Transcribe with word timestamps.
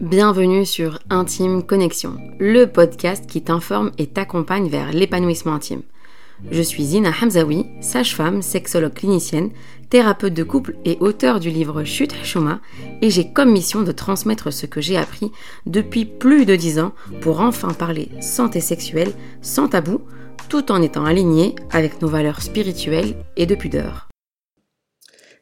Bienvenue 0.00 0.66
sur 0.66 0.98
Intime 1.08 1.62
Connexion, 1.62 2.18
le 2.38 2.66
podcast 2.66 3.26
qui 3.26 3.40
t'informe 3.42 3.92
et 3.96 4.06
t'accompagne 4.06 4.68
vers 4.68 4.92
l'épanouissement 4.92 5.54
intime. 5.54 5.80
Je 6.50 6.60
suis 6.60 6.84
Zina 6.84 7.10
Hamzaoui, 7.10 7.64
sage-femme, 7.80 8.42
sexologue 8.42 8.92
clinicienne, 8.92 9.52
thérapeute 9.88 10.34
de 10.34 10.42
couple 10.42 10.76
et 10.84 10.98
auteur 11.00 11.40
du 11.40 11.48
livre 11.48 11.82
Chute 11.84 12.14
Shoma, 12.24 12.60
et 13.00 13.08
j'ai 13.08 13.32
comme 13.32 13.50
mission 13.50 13.82
de 13.82 13.92
transmettre 13.92 14.52
ce 14.52 14.66
que 14.66 14.82
j'ai 14.82 14.98
appris 14.98 15.32
depuis 15.64 16.04
plus 16.04 16.44
de 16.44 16.56
10 16.56 16.78
ans 16.80 16.92
pour 17.22 17.40
enfin 17.40 17.72
parler 17.72 18.10
santé 18.20 18.60
sexuelle 18.60 19.12
sans 19.40 19.68
tabou, 19.68 20.02
tout 20.50 20.70
en 20.70 20.82
étant 20.82 21.06
aligné 21.06 21.54
avec 21.70 22.02
nos 22.02 22.08
valeurs 22.08 22.42
spirituelles 22.42 23.16
et 23.38 23.46
de 23.46 23.54
pudeur. 23.54 24.08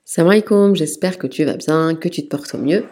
Salam 0.05 0.31
alaikum, 0.31 0.77
j'espère 0.77 1.19
que 1.19 1.27
tu 1.27 1.45
vas 1.45 1.57
bien, 1.57 1.95
que 1.97 2.09
tu 2.09 2.23
te 2.23 2.29
portes 2.29 2.55
au 2.55 2.59
mieux. 2.59 2.85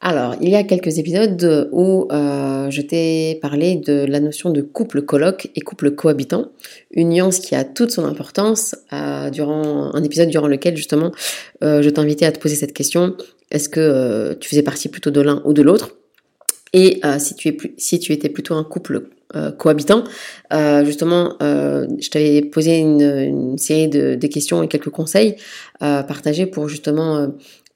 Alors, 0.00 0.36
il 0.42 0.50
y 0.50 0.56
a 0.56 0.62
quelques 0.62 0.98
épisodes 0.98 1.70
où 1.72 2.06
euh, 2.12 2.70
je 2.70 2.82
t'ai 2.82 3.38
parlé 3.40 3.76
de 3.76 4.04
la 4.04 4.20
notion 4.20 4.50
de 4.50 4.60
couple 4.60 5.00
coloc 5.02 5.50
et 5.54 5.60
couple 5.62 5.90
cohabitant, 5.92 6.50
une 6.90 7.08
nuance 7.08 7.38
qui 7.38 7.54
a 7.54 7.64
toute 7.64 7.90
son 7.90 8.04
importance 8.04 8.76
euh, 8.92 9.30
durant 9.30 9.94
un 9.94 10.02
épisode 10.02 10.28
durant 10.28 10.48
lequel 10.48 10.76
justement 10.76 11.12
euh, 11.64 11.80
je 11.80 11.88
t'invitais 11.88 12.26
à 12.26 12.32
te 12.32 12.38
poser 12.38 12.56
cette 12.56 12.74
question 12.74 13.16
est-ce 13.50 13.68
que 13.70 14.36
tu 14.38 14.50
faisais 14.50 14.62
partie 14.62 14.88
plutôt 14.88 15.10
de 15.10 15.20
l'un 15.20 15.40
ou 15.44 15.52
de 15.52 15.62
l'autre? 15.62 15.96
Et 16.72 17.00
si 17.18 17.36
tu, 17.36 17.48
es 17.48 17.56
si 17.78 18.00
tu 18.00 18.12
étais 18.12 18.28
plutôt 18.28 18.54
un 18.54 18.64
couple 18.64 19.08
cohabitant. 19.56 20.02
justement, 20.84 21.36
je 21.40 22.10
t'avais 22.10 22.42
posé 22.42 22.78
une, 22.78 23.56
série 23.56 23.86
de, 23.86 24.16
de, 24.16 24.26
questions 24.26 24.64
et 24.64 24.68
quelques 24.68 24.90
conseils 24.90 25.36
partagés 25.78 26.46
pour 26.46 26.68
justement 26.68 27.28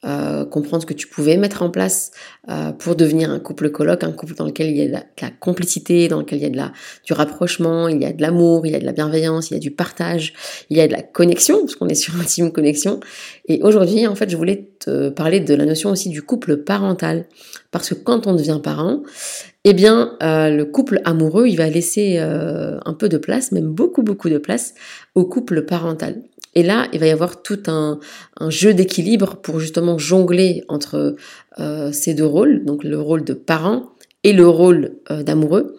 euh, 0.03 0.47
comprendre 0.47 0.83
ce 0.83 0.87
que 0.87 0.95
tu 0.95 1.07
pouvais 1.07 1.37
mettre 1.37 1.63
en 1.63 1.69
place 1.69 2.11
euh, 2.49 2.73
pour 2.73 2.97
devenir 2.97 3.31
un 3.31 3.39
couple 3.39 3.69
coloc, 3.69 4.03
un 4.03 4.13
couple 4.13 4.33
dans 4.35 4.47
lequel 4.47 4.71
il 4.71 4.77
y 4.79 4.81
a 4.81 4.87
de 4.87 4.93
la, 4.93 5.31
complicité, 5.41 6.09
dans 6.09 6.21
lequel 6.21 6.39
il 6.39 6.43
y 6.43 6.47
a 6.47 6.51
de 6.51 6.57
la, 6.57 6.73
du 7.05 7.13
rapprochement, 7.13 7.87
il 7.87 8.01
y 8.01 8.07
a 8.07 8.13
de 8.15 8.23
l'amour, 8.23 8.65
il 8.65 8.73
y 8.73 8.75
a 8.75 8.79
de 8.79 8.87
la 8.87 8.93
bienveillance, 8.93 9.51
il 9.51 9.55
y 9.55 9.57
a 9.59 9.61
du 9.61 9.71
partage, 9.71 10.33
il 10.71 10.79
y 10.79 10.81
a 10.81 10.87
de 10.87 10.93
la 10.93 11.03
connexion, 11.03 11.61
parce 11.61 11.75
qu'on 11.75 11.89
est 11.89 11.95
sur 11.95 12.19
intime 12.19 12.51
connexion. 12.51 12.99
Et 13.47 13.61
aujourd'hui, 13.63 14.07
en 14.07 14.15
fait, 14.15 14.31
je 14.31 14.39
voulais 14.39 14.71
te 14.79 15.11
parler 15.11 15.41
de 15.41 15.55
la 15.55 15.67
notion 15.67 15.91
aussi 15.91 16.09
du 16.09 16.23
couple 16.23 16.57
parental, 16.57 17.27
parce 17.71 17.91
que 17.91 17.95
quand 17.95 18.27
on 18.27 18.35
devient 18.35 18.61
parent, 18.63 19.03
eh 19.65 19.75
bien, 19.75 20.17
euh, 20.23 20.49
le 20.49 20.65
couple 20.65 21.03
amoureux, 21.05 21.47
il 21.47 21.57
va 21.57 21.69
laisser 21.69 22.19
un 22.19 22.95
peu 22.95 23.11
de 23.11 23.19
place, 23.19 23.53
même 23.53 23.69
beaucoup, 23.69 24.03
beaucoup 24.03 24.31
de 24.31 24.39
place, 24.39 24.73
au 25.15 25.27
couple 25.27 25.67
parental. 25.67 26.23
Et 26.55 26.63
là, 26.63 26.89
il 26.93 27.01
va 27.01 27.07
y 27.07 27.11
avoir 27.11 27.43
tout 27.43 27.63
un, 27.67 28.01
jeu 28.49 28.75
d'équilibre 28.75 29.37
pour 29.37 29.61
justement 29.61 29.99
jongler 29.99 30.65
entre 30.69 31.17
euh, 31.59 31.93
ces 31.93 32.15
deux 32.15 32.27
rôles, 32.27 32.65
donc 32.65 32.83
le 32.85 33.01
rôle 33.01 33.25
de 33.25 33.35
parent 33.35 33.91
et 34.25 34.33
le 34.33 34.49
rôle 34.49 34.97
euh, 35.11 35.23
d'amoureux. 35.23 35.77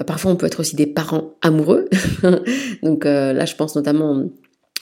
Euh, 0.00 0.04
parfois, 0.04 0.30
on 0.30 0.36
peut 0.36 0.46
être 0.46 0.60
aussi 0.60 0.76
des 0.76 0.86
parents 0.86 1.34
amoureux. 1.42 1.88
donc 2.82 3.04
là, 3.04 3.44
je 3.44 3.54
pense 3.54 3.76
notamment 3.76 4.24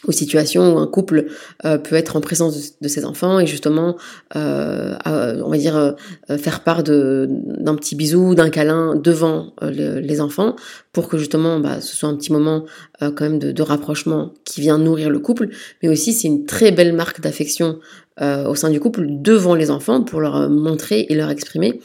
aux 0.07 0.13
situations 0.13 0.75
où 0.75 0.79
un 0.79 0.87
couple 0.87 1.27
euh, 1.65 1.79
peut 1.79 1.97
être 1.97 2.17
en 2.17 2.21
présence 2.21 2.79
de, 2.81 2.89
ses 2.89 3.05
enfants 3.05 3.39
et 3.41 3.47
justement, 3.47 3.97
euh, 4.37 4.95
on 5.05 5.49
va 5.49 5.57
dire, 5.57 5.77
euh, 5.77 6.37
faire 6.37 6.61
part 6.61 6.83
d'un 6.83 7.75
petit 7.77 7.97
bisou, 7.97 8.35
d'un 8.35 8.51
câlin 8.51 8.95
devant 8.95 9.53
les 9.63 10.21
enfants 10.21 10.57
pour 10.93 11.09
que 11.09 11.19
justement 11.19 11.59
bah, 11.61 11.81
ce 11.81 11.97
soit 11.97 12.09
un 12.09 12.17
petit 12.17 12.33
moment 12.33 12.65
quand 13.01 13.21
même 13.21 13.39
de, 13.39 13.63
rapprochement 13.63 14.33
qui 14.45 14.61
vient 14.61 14.79
nourrir 14.79 15.11
le 15.11 15.19
couple, 15.19 15.49
mais 15.83 15.89
aussi 15.89 16.13
c'est 16.13 16.29
une 16.29 16.45
très 16.45 16.71
belle 16.71 16.93
marque 16.93 17.21
d'affection 17.21 17.79
au 18.21 18.55
sein 18.55 18.71
du 18.71 18.81
couple 18.81 19.07
devant 19.09 19.55
les 19.55 19.71
enfants 19.71 20.03
pour 20.03 20.21
leur 20.21 20.49
montrer 20.49 21.07
et 21.09 21.15
leur 21.15 21.31
exprimer 21.31 21.81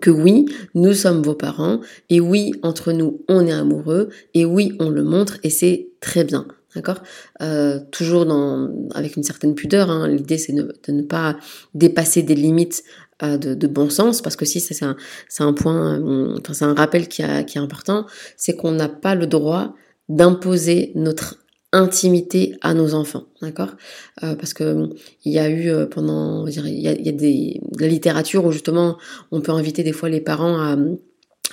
que 0.00 0.10
oui, 0.10 0.46
nous 0.74 0.92
sommes 0.92 1.22
vos 1.22 1.34
parents, 1.34 1.80
et 2.10 2.20
oui, 2.20 2.52
entre 2.62 2.92
nous, 2.92 3.22
on 3.28 3.46
est 3.46 3.52
amoureux, 3.52 4.10
et 4.34 4.44
oui, 4.44 4.72
on 4.78 4.90
le 4.90 5.02
montre, 5.02 5.38
et 5.42 5.50
c'est 5.50 5.88
très 6.00 6.24
bien. 6.24 6.46
D'accord? 6.74 7.02
Euh, 7.40 7.80
Toujours 7.90 8.26
dans, 8.26 8.70
avec 8.94 9.16
une 9.16 9.22
certaine 9.22 9.54
pudeur. 9.54 9.90
Hein. 9.90 10.06
L'idée, 10.08 10.38
c'est 10.38 10.52
de 10.52 10.92
ne 10.92 11.02
pas 11.02 11.36
dépasser 11.74 12.22
des 12.22 12.34
limites 12.34 12.84
euh, 13.22 13.38
de, 13.38 13.66
bon 13.66 13.90
sens, 13.90 14.20
parce 14.20 14.36
que 14.36 14.44
si 14.44 14.60
c'est 14.60 14.84
un, 14.84 14.96
un 15.40 15.52
point, 15.52 15.98
euh, 15.98 16.36
enfin, 16.38 16.52
c'est 16.52 16.64
un 16.64 16.74
rappel 16.74 17.08
qui, 17.08 17.22
est 17.22 17.56
important, 17.56 18.06
c'est 18.36 18.54
qu'on 18.54 18.72
n'a 18.72 18.88
pas 18.88 19.14
le 19.14 19.26
droit 19.26 19.74
d'imposer 20.08 20.92
notre 20.94 21.38
intimité 21.72 22.56
à 22.62 22.72
nos 22.72 22.94
enfants, 22.94 23.24
d'accord? 23.42 23.76
Parce 24.20 24.54
que 24.54 24.88
il 25.26 25.32
y 25.32 25.38
a 25.38 25.50
eu 25.50 25.70
pendant, 25.90 26.46
il 26.46 26.54
y 26.80 26.88
a, 26.88 26.92
y 26.92 27.08
a 27.10 27.12
des, 27.12 27.60
de 27.72 27.82
la 27.82 27.88
littérature 27.88 28.46
où 28.46 28.52
justement 28.52 28.96
on 29.32 29.42
peut 29.42 29.52
inviter 29.52 29.82
des 29.82 29.92
fois 29.92 30.08
les 30.08 30.22
parents 30.22 30.58
à 30.58 30.76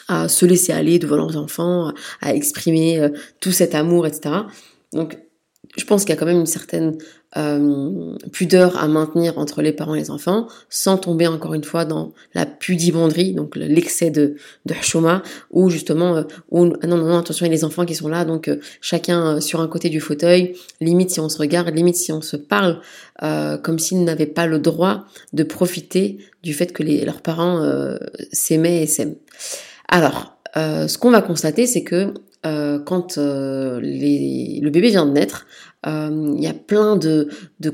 à 0.07 0.27
se 0.29 0.45
laisser 0.45 0.71
aller 0.71 0.99
devant 0.99 1.15
leurs 1.15 1.35
enfants, 1.35 1.91
à 2.21 2.33
exprimer 2.33 3.09
tout 3.39 3.51
cet 3.51 3.73
amour, 3.73 4.05
etc. 4.05 4.43
Donc, 4.95 5.17
je 5.77 5.83
pense 5.83 6.03
qu'il 6.03 6.11
y 6.11 6.13
a 6.13 6.19
quand 6.19 6.25
même 6.25 6.39
une 6.39 6.45
certaine 6.45 6.97
euh, 7.37 8.15
pudeur 8.31 8.77
à 8.77 8.87
maintenir 8.87 9.37
entre 9.37 9.61
les 9.61 9.73
parents 9.73 9.95
et 9.95 9.99
les 9.99 10.11
enfants, 10.11 10.47
sans 10.69 10.97
tomber 10.97 11.27
encore 11.27 11.53
une 11.53 11.63
fois 11.63 11.85
dans 11.85 12.13
la 12.33 12.45
pudibonderie, 12.45 13.33
donc 13.33 13.55
l'excès 13.55 14.09
de, 14.09 14.35
de 14.65 14.73
hchouma, 14.73 15.21
ou 15.51 15.69
justement, 15.69 16.17
euh, 16.17 16.23
ah 16.23 16.87
non, 16.87 16.97
non, 16.97 17.07
non, 17.07 17.17
attention, 17.17 17.45
il 17.45 17.49
y 17.49 17.51
a 17.51 17.55
les 17.55 17.65
enfants 17.65 17.85
qui 17.85 17.95
sont 17.95 18.07
là, 18.07 18.25
donc 18.25 18.47
euh, 18.47 18.57
chacun 18.79 19.41
sur 19.41 19.59
un 19.59 19.67
côté 19.67 19.89
du 19.89 19.99
fauteuil, 19.99 20.55
limite 20.79 21.09
si 21.09 21.19
on 21.19 21.29
se 21.29 21.37
regarde, 21.37 21.73
limite 21.75 21.95
si 21.95 22.11
on 22.11 22.21
se 22.21 22.37
parle, 22.37 22.79
comme 23.63 23.79
s'ils 23.79 24.03
n'avaient 24.03 24.25
pas 24.25 24.45
le 24.45 24.59
droit 24.59 25.05
de 25.31 25.43
profiter 25.43 26.17
du 26.43 26.53
fait 26.53 26.73
que 26.73 26.83
leurs 26.83 27.21
parents 27.21 27.63
s'aimaient 28.33 28.83
et 28.83 28.87
s'aiment. 28.87 29.15
Alors, 29.87 30.37
ce 30.55 30.97
qu'on 30.97 31.11
va 31.11 31.21
constater, 31.21 31.65
c'est 31.65 31.83
que 31.83 32.13
euh, 32.45 32.79
quand 32.79 33.17
euh, 33.17 33.79
le 33.81 34.69
bébé 34.69 34.89
vient 34.89 35.05
de 35.05 35.11
naître, 35.11 35.45
euh, 35.87 36.33
il 36.35 36.43
y 36.43 36.47
a 36.47 36.53
plein 36.53 36.95
de, 36.95 37.29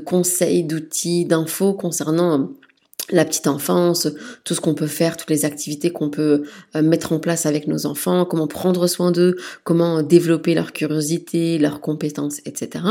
conseils, 0.06 0.64
d'outils, 0.64 1.26
d'infos 1.26 1.74
concernant 1.74 2.50
la 3.10 3.26
petite 3.26 3.48
enfance, 3.48 4.08
tout 4.46 4.54
ce 4.54 4.62
qu'on 4.62 4.74
peut 4.74 4.88
faire, 4.88 5.18
toutes 5.18 5.32
les 5.32 5.44
activités 5.44 5.90
qu'on 5.90 6.10
peut 6.10 6.44
mettre 6.76 7.12
en 7.12 7.20
place 7.20 7.46
avec 7.46 7.68
nos 7.68 7.86
enfants, 7.86 8.24
comment 8.24 8.48
prendre 8.48 8.88
soin 8.88 9.12
d'eux, 9.12 9.36
comment 9.66 10.02
développer 10.02 10.54
leur 10.54 10.72
curiosité, 10.72 11.58
leurs 11.58 11.82
compétences, 11.82 12.40
etc. 12.46 12.86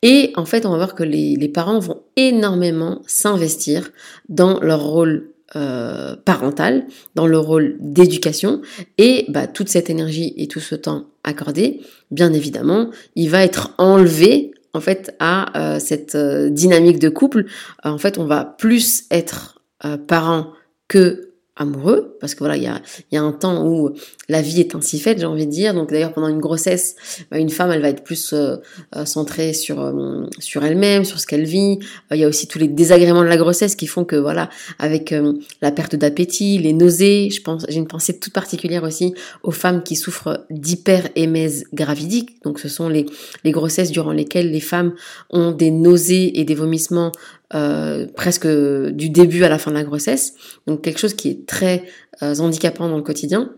Et 0.00 0.32
en 0.36 0.46
fait, 0.46 0.64
on 0.64 0.70
va 0.70 0.78
voir 0.78 0.94
que 0.94 1.02
les, 1.02 1.36
les 1.36 1.48
parents 1.48 1.80
vont 1.80 2.00
énormément 2.16 3.02
s'investir 3.06 3.90
dans 4.30 4.58
leur 4.60 4.82
rôle 4.84 5.31
euh, 5.56 6.16
parental, 6.16 6.86
dans 7.14 7.26
le 7.26 7.38
rôle 7.38 7.76
d'éducation, 7.80 8.62
et 8.96 9.26
bah, 9.28 9.46
toute 9.46 9.68
cette 9.68 9.90
énergie 9.90 10.32
et 10.36 10.48
tout 10.48 10.60
ce 10.60 10.74
temps 10.74 11.06
accordé, 11.24 11.80
bien 12.10 12.32
évidemment, 12.32 12.90
il 13.16 13.28
va 13.28 13.42
être 13.44 13.74
enlevé 13.78 14.52
en 14.72 14.80
fait 14.80 15.14
à 15.18 15.74
euh, 15.74 15.78
cette 15.78 16.14
euh, 16.14 16.48
dynamique 16.48 16.98
de 16.98 17.08
couple. 17.08 17.44
en 17.84 17.98
fait, 17.98 18.18
on 18.18 18.24
va 18.24 18.44
plus 18.44 19.04
être 19.10 19.60
parent 20.06 20.52
que 20.86 21.31
amoureux, 21.56 22.16
parce 22.18 22.34
que 22.34 22.38
voilà, 22.38 22.56
il 22.56 22.62
y 22.62 23.16
a, 23.16 23.22
un 23.22 23.32
temps 23.32 23.66
où 23.66 23.90
la 24.30 24.40
vie 24.40 24.60
est 24.60 24.74
ainsi 24.74 24.98
faite, 24.98 25.18
j'ai 25.18 25.26
envie 25.26 25.46
de 25.46 25.50
dire. 25.50 25.74
Donc 25.74 25.90
d'ailleurs, 25.90 26.14
pendant 26.14 26.28
une 26.28 26.40
grossesse, 26.40 26.96
bah, 27.30 27.38
une 27.38 27.50
femme, 27.50 27.70
elle 27.70 27.82
va 27.82 27.90
être 27.90 28.02
plus 28.02 28.32
euh, 28.32 28.56
euh, 28.96 29.04
centrée 29.04 29.52
sur 29.52 29.82
euh, 29.82 30.24
sur 30.38 30.64
elle-même, 30.64 31.04
sur 31.04 31.20
ce 31.20 31.26
qu'elle 31.26 31.44
vit. 31.44 31.78
Il 32.10 32.16
y 32.16 32.24
a 32.24 32.28
aussi 32.28 32.46
tous 32.46 32.58
les 32.58 32.68
désagréments 32.68 33.22
de 33.22 33.28
la 33.28 33.36
grossesse 33.36 33.76
qui 33.76 33.86
font 33.86 34.04
que 34.06 34.16
voilà, 34.16 34.48
avec 34.78 35.14
la 35.60 35.72
perte 35.72 35.94
d'appétit, 35.94 36.58
les 36.58 36.72
nausées, 36.72 37.28
je 37.30 37.42
pense, 37.42 37.66
j'ai 37.68 37.78
une 37.78 37.86
pensée 37.86 38.18
toute 38.18 38.32
particulière 38.32 38.82
aussi 38.82 39.14
aux 39.42 39.50
femmes 39.50 39.82
qui 39.82 39.96
souffrent 39.96 40.46
d'hyperémèse 40.50 41.64
gravidique. 41.74 42.42
Donc 42.44 42.60
ce 42.60 42.68
sont 42.68 42.88
les 42.88 43.04
les 43.44 43.50
grossesses 43.50 43.90
durant 43.90 44.12
lesquelles 44.12 44.50
les 44.50 44.60
femmes 44.60 44.94
ont 45.30 45.52
des 45.52 45.70
nausées 45.70 46.40
et 46.40 46.44
des 46.44 46.54
vomissements 46.54 47.12
euh, 47.54 48.06
presque 48.14 48.46
du 48.46 49.10
début 49.10 49.44
à 49.44 49.48
la 49.48 49.58
fin 49.58 49.70
de 49.70 49.76
la 49.76 49.84
grossesse. 49.84 50.34
Donc 50.66 50.82
quelque 50.82 50.98
chose 50.98 51.14
qui 51.14 51.28
est 51.28 51.46
très 51.46 51.84
euh, 52.22 52.36
handicapant 52.38 52.88
dans 52.88 52.96
le 52.96 53.02
quotidien. 53.02 53.50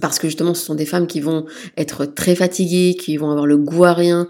Parce 0.00 0.20
que 0.20 0.28
justement, 0.28 0.54
ce 0.54 0.64
sont 0.64 0.76
des 0.76 0.86
femmes 0.86 1.08
qui 1.08 1.20
vont 1.20 1.46
être 1.76 2.06
très 2.06 2.36
fatiguées, 2.36 2.94
qui 2.94 3.16
vont 3.16 3.30
avoir 3.30 3.46
le 3.46 3.56
goût 3.56 3.84
à 3.84 3.92
rien, 3.92 4.28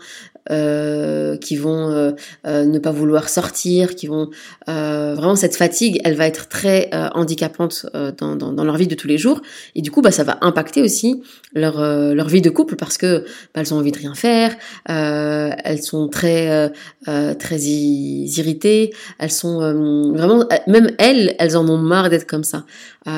euh, 0.51 1.37
qui 1.37 1.55
vont 1.55 1.91
euh, 1.91 2.13
euh, 2.47 2.65
ne 2.65 2.79
pas 2.79 2.93
vouloir 2.93 3.29
sortir, 3.29 3.95
qui 3.95 4.07
vont 4.07 4.31
vraiment 4.67 5.37
cette 5.37 5.55
fatigue, 5.55 6.01
elle 6.03 6.15
va 6.15 6.27
être 6.27 6.49
très 6.49 6.91
handicapante 7.15 7.87
dans, 8.19 8.37
dans, 8.37 8.53
dans, 8.53 8.65
leur 8.65 8.77
vie 8.77 8.87
de 8.87 8.95
tous 8.95 9.07
les 9.07 9.19
jours. 9.19 9.43
Et 9.75 9.83
du 9.83 9.91
coup 9.91 10.01
bah 10.01 10.13
ça 10.13 10.25
va 10.25 10.39
impacter 10.41 10.81
aussi 10.81 11.23
leur 11.55 11.81
leur 12.15 12.29
vie 12.29 12.41
de 12.41 12.51
couple 12.51 12.77
parce 12.77 12.97
que 12.97 13.25
bah, 13.55 13.61
elles 13.61 13.75
ont 13.75 13.79
envie 13.79 13.93
de 13.93 13.99
rien 13.99 14.15
faire, 14.15 14.57
elles 14.87 15.83
sont 15.83 16.09
très 16.09 16.73
très 17.07 17.61
irritées, 17.61 18.93
elles 19.19 19.33
sont 19.33 20.13
vraiment 20.15 20.47
même 20.67 20.91
elles 20.99 21.35
elles 21.39 21.57
en 21.57 21.69
ont 21.69 21.79
marre 21.79 22.09
d'être 22.09 22.27
comme 22.27 22.45
ça. 22.45 22.65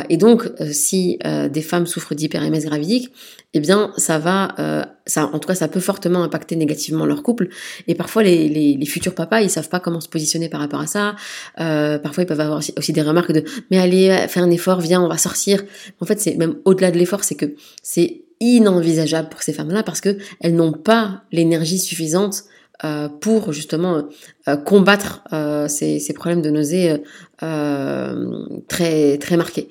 Et 0.08 0.16
donc 0.16 0.50
si 0.70 1.18
des 1.50 1.62
femmes 1.62 1.86
souffrent 1.86 2.14
d'hyperémèse 2.14 2.64
gravidique 2.64 3.12
eh 3.54 3.60
bien, 3.60 3.93
ça 3.96 4.19
va, 4.19 4.54
euh, 4.58 4.82
ça, 5.06 5.26
en 5.26 5.38
tout 5.38 5.46
cas, 5.46 5.54
ça 5.54 5.69
peut 5.69 5.81
fortement 5.81 6.22
impacter 6.22 6.56
négativement 6.56 7.04
leur 7.04 7.22
couple. 7.22 7.49
Et 7.87 7.94
parfois, 7.94 8.22
les, 8.22 8.49
les, 8.49 8.76
les 8.76 8.87
futurs 8.87 9.14
papas, 9.14 9.43
ils 9.43 9.50
savent 9.50 9.69
pas 9.69 9.81
comment 9.81 10.00
se 10.00 10.08
positionner 10.08 10.49
par 10.49 10.60
rapport 10.60 10.81
à 10.81 10.87
ça. 10.87 11.16
Euh, 11.60 11.99
parfois, 11.99 12.25
ils 12.25 12.26
peuvent 12.26 12.40
avoir 12.40 12.58
aussi, 12.76 12.93
des 12.93 13.02
remarques 13.02 13.32
de, 13.32 13.44
mais 13.70 13.78
allez, 13.78 14.26
fais 14.28 14.40
un 14.40 14.50
effort, 14.50 14.81
viens, 14.81 15.02
on 15.02 15.08
va 15.08 15.19
sortir. 15.19 15.62
En 16.00 16.06
fait, 16.06 16.20
c'est 16.20 16.37
même 16.37 16.56
au-delà 16.64 16.90
de 16.90 16.99
l'effort, 16.99 17.25
c'est 17.25 17.34
que 17.34 17.54
c'est 17.82 18.22
inenvisageable 18.40 19.28
pour 19.28 19.43
ces 19.43 19.52
femmes-là 19.52 19.82
parce 19.84 20.00
que 20.00 20.19
elles 20.40 20.56
n'ont 20.56 20.72
pas 20.72 21.22
l'énergie 21.31 21.78
suffisante 21.78 22.44
euh, 22.84 23.08
pour 23.08 23.52
justement 23.52 24.08
euh, 24.49 24.56
combattre 24.56 25.22
euh, 25.32 25.69
ces, 25.69 26.00
ces, 26.00 26.12
problèmes 26.12 26.43
de 26.43 26.50
nausée 26.50 27.00
très 27.38 29.19
très 29.19 29.37
marqués. 29.37 29.69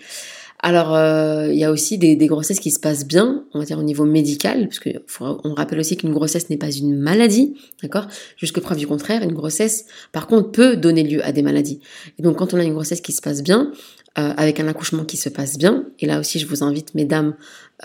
Alors, 0.64 0.96
il 1.50 1.58
y 1.58 1.64
a 1.64 1.72
aussi 1.72 1.98
des, 1.98 2.16
grossesses 2.28 2.60
qui 2.60 2.70
se 2.70 2.80
passent 2.80 3.08
bien, 3.08 3.46
on 3.54 3.60
va 3.60 3.66
dire 3.66 3.80
au 3.80 3.84
niveau 3.84 4.06
médical, 4.06 4.68
parce 4.68 4.80
que 4.80 4.90
on 5.20 5.54
rappelle 5.56 5.80
aussi 5.80 5.98
qu'une 5.98 6.14
grossesse 6.14 6.50
n'est 6.52 6.58
pas 6.58 6.72
une 6.72 6.96
maladie, 6.96 7.56
d'accord? 7.82 8.08
Jusque 8.38 8.60
preuve 8.60 8.78
du 8.78 8.86
contraire, 8.86 9.24
une 9.24 9.34
grossesse, 9.34 9.86
par 10.12 10.28
contre, 10.28 10.52
peut 10.52 10.78
donner 10.78 11.04
lieu 11.04 11.26
à 11.26 11.32
des 11.32 11.42
maladies. 11.42 11.80
Et 12.20 12.22
donc, 12.22 12.38
quand 12.38 12.54
on 12.54 12.60
a 12.60 12.64
une 12.64 12.74
grossesse 12.74 13.02
qui 13.02 13.12
se 13.12 13.22
passe 13.22 13.42
bien, 13.42 13.72
euh, 14.20 14.34
avec 14.36 14.60
un 14.60 14.68
accouchement 14.68 15.06
qui 15.06 15.16
se 15.16 15.30
passe 15.30 15.58
bien. 15.58 15.86
Et 16.00 16.06
là 16.06 16.20
aussi, 16.20 16.38
je 16.38 16.46
vous 16.46 16.64
invite, 16.66 16.96
mesdames, 16.96 17.34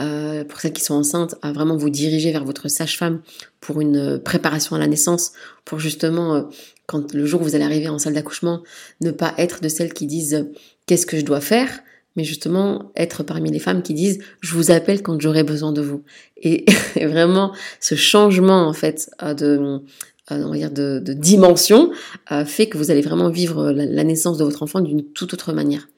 euh, 0.01 0.43
pour 0.43 0.59
celles 0.59 0.73
qui 0.73 0.83
sont 0.83 0.95
enceintes, 0.95 1.37
à 1.41 1.53
vraiment 1.53 1.77
vous 1.77 1.89
diriger 1.89 2.33
vers 2.33 2.45
votre 2.45 2.67
sage-femme 2.67 3.21
pour 3.61 3.81
une 3.81 4.19
préparation 4.19 4.75
à 4.75 4.81
la 4.81 4.89
naissance, 4.89 5.31
pour 5.65 5.79
justement, 5.79 6.35
euh, 6.35 6.43
quand 6.87 7.15
le 7.15 7.27
jour 7.27 7.43
où 7.43 7.45
vous 7.45 7.55
allez 7.55 7.63
arriver 7.63 7.89
en 7.89 8.01
salle 8.01 8.15
d'accouchement, 8.15 8.65
ne 9.01 9.13
pas 9.13 9.35
être 9.39 9.63
de 9.63 9.69
celles 9.69 9.95
qui 9.95 10.07
disent 10.09 10.49
qu'est-ce 10.87 11.07
que 11.07 11.17
je 11.17 11.25
dois 11.25 11.41
faire, 11.41 11.71
mais 12.17 12.25
justement 12.25 12.91
être 12.97 13.23
parmi 13.23 13.51
les 13.51 13.59
femmes 13.59 13.83
qui 13.83 13.95
disent 13.95 14.19
je 14.41 14.55
vous 14.55 14.71
appelle 14.71 15.03
quand 15.03 15.21
j'aurai 15.21 15.45
besoin 15.45 15.73
de 15.73 15.81
vous. 15.81 16.03
Et, 16.37 16.65
vraiment, 16.97 17.53
ce 17.81 17.95
changement 17.95 18.67
en 18.67 18.73
fait 18.73 19.11
de 19.23 19.81
on 20.29 20.51
va 20.51 20.57
dire 20.57 20.73
de, 20.73 21.01
dimension, 21.13 21.93
euh, 22.33 22.45
fait 22.45 22.67
que 22.67 22.77
vous 22.79 22.91
allez 22.91 23.01
vraiment 23.01 23.31
vivre 23.31 23.71
la, 23.71 24.03
naissance 24.05 24.39
de 24.39 24.45
votre 24.45 24.63
enfant 24.63 24.81
d'une 24.81 25.05
toute 25.05 25.33
autre 25.35 25.53
manière. 25.53 25.89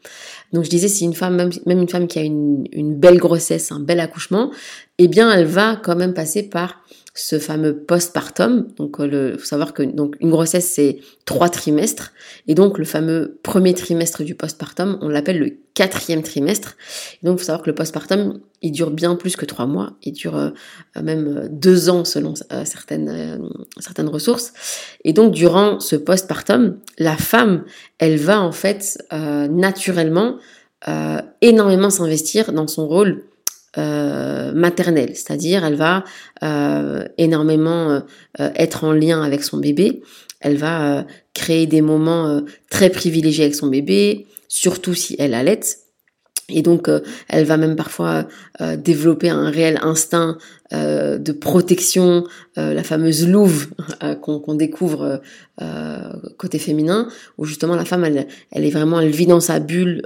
Donc 0.52 0.64
je 0.64 0.70
disais, 0.70 0.88
si 0.88 1.04
une 1.04 1.14
femme, 1.14 1.34
même, 1.34 1.50
même 1.66 1.80
une 1.80 1.88
femme 1.88 2.06
qui 2.06 2.18
a 2.18 2.22
une, 2.22 2.66
une, 2.72 2.94
belle 2.94 3.18
grossesse, 3.18 3.72
un 3.72 3.80
bel 3.80 4.00
accouchement, 4.00 4.50
eh 4.98 5.08
bien 5.08 5.32
elle 5.32 5.46
va 5.46 5.76
quand 5.76 5.96
même 5.96 6.14
passer 6.14 6.42
par 6.42 6.82
ce 7.18 7.40
fameux 7.40 7.76
postpartum. 7.76 8.68
Donc, 8.76 9.00
euh, 9.00 9.32
il 9.34 9.38
faut 9.40 9.44
savoir 9.44 9.74
que 9.74 9.82
donc 9.82 10.14
une 10.20 10.30
grossesse 10.30 10.70
c'est 10.72 11.00
trois 11.24 11.48
trimestres 11.48 12.12
et 12.46 12.54
donc 12.54 12.78
le 12.78 12.84
fameux 12.84 13.40
premier 13.42 13.74
trimestre 13.74 14.22
du 14.22 14.36
postpartum, 14.36 14.98
on 15.02 15.08
l'appelle 15.08 15.40
le 15.40 15.56
quatrième 15.74 16.22
trimestre. 16.22 16.76
Et 17.20 17.26
donc, 17.26 17.36
il 17.36 17.38
faut 17.40 17.46
savoir 17.46 17.62
que 17.62 17.70
le 17.70 17.74
postpartum, 17.74 18.40
il 18.62 18.70
dure 18.70 18.92
bien 18.92 19.16
plus 19.16 19.34
que 19.34 19.44
trois 19.44 19.66
mois. 19.66 19.94
Il 20.02 20.12
dure 20.12 20.36
euh, 20.36 20.50
même 21.02 21.48
deux 21.50 21.90
ans 21.90 22.04
selon 22.04 22.34
euh, 22.52 22.64
certaines 22.64 23.48
certaines 23.80 24.08
ressources. 24.08 24.52
Et 25.04 25.12
donc, 25.12 25.32
durant 25.32 25.80
ce 25.80 25.96
postpartum, 25.96 26.78
la 26.98 27.16
femme, 27.16 27.64
elle 27.98 28.16
va 28.16 28.40
en 28.40 28.52
fait 28.52 28.98
naturellement 29.12 30.38
énormément 31.40 31.90
s'investir 31.90 32.52
dans 32.52 32.68
son 32.68 32.86
rôle 32.86 33.24
euh, 33.76 34.52
maternelle, 34.54 35.10
c'est-à-dire 35.14 35.62
elle 35.62 35.74
va 35.74 36.02
euh, 36.42 37.04
énormément 37.18 37.90
euh, 37.90 38.50
être 38.54 38.84
en 38.84 38.92
lien 38.92 39.22
avec 39.22 39.44
son 39.44 39.58
bébé, 39.58 40.02
elle 40.40 40.56
va 40.56 41.04
créer 41.34 41.66
des 41.66 41.82
moments 41.82 42.40
très 42.70 42.88
privilégiés 42.88 43.44
avec 43.44 43.54
son 43.54 43.66
bébé, 43.66 44.26
surtout 44.48 44.94
si 44.94 45.16
elle 45.18 45.34
allait, 45.34 45.60
et 46.48 46.62
donc, 46.62 46.88
euh, 46.88 47.00
elle 47.28 47.44
va 47.44 47.58
même 47.58 47.76
parfois 47.76 48.26
euh, 48.60 48.76
développer 48.76 49.28
un 49.28 49.50
réel 49.50 49.78
instinct 49.82 50.38
euh, 50.72 51.18
de 51.18 51.32
protection, 51.32 52.24
la 52.56 52.82
fameuse 52.82 53.28
louve 53.28 53.68
qu'on 54.20 54.54
découvre 54.54 55.20
côté 56.36 56.58
féminin, 56.58 57.08
où 57.36 57.44
justement 57.44 57.76
la 57.76 57.84
femme, 57.84 58.04
elle, 58.04 58.26
elle 58.50 58.64
est 58.64 58.70
vraiment, 58.70 59.00
elle 59.00 59.10
vit 59.10 59.26
dans 59.26 59.40
sa 59.40 59.60
bulle, 59.60 60.02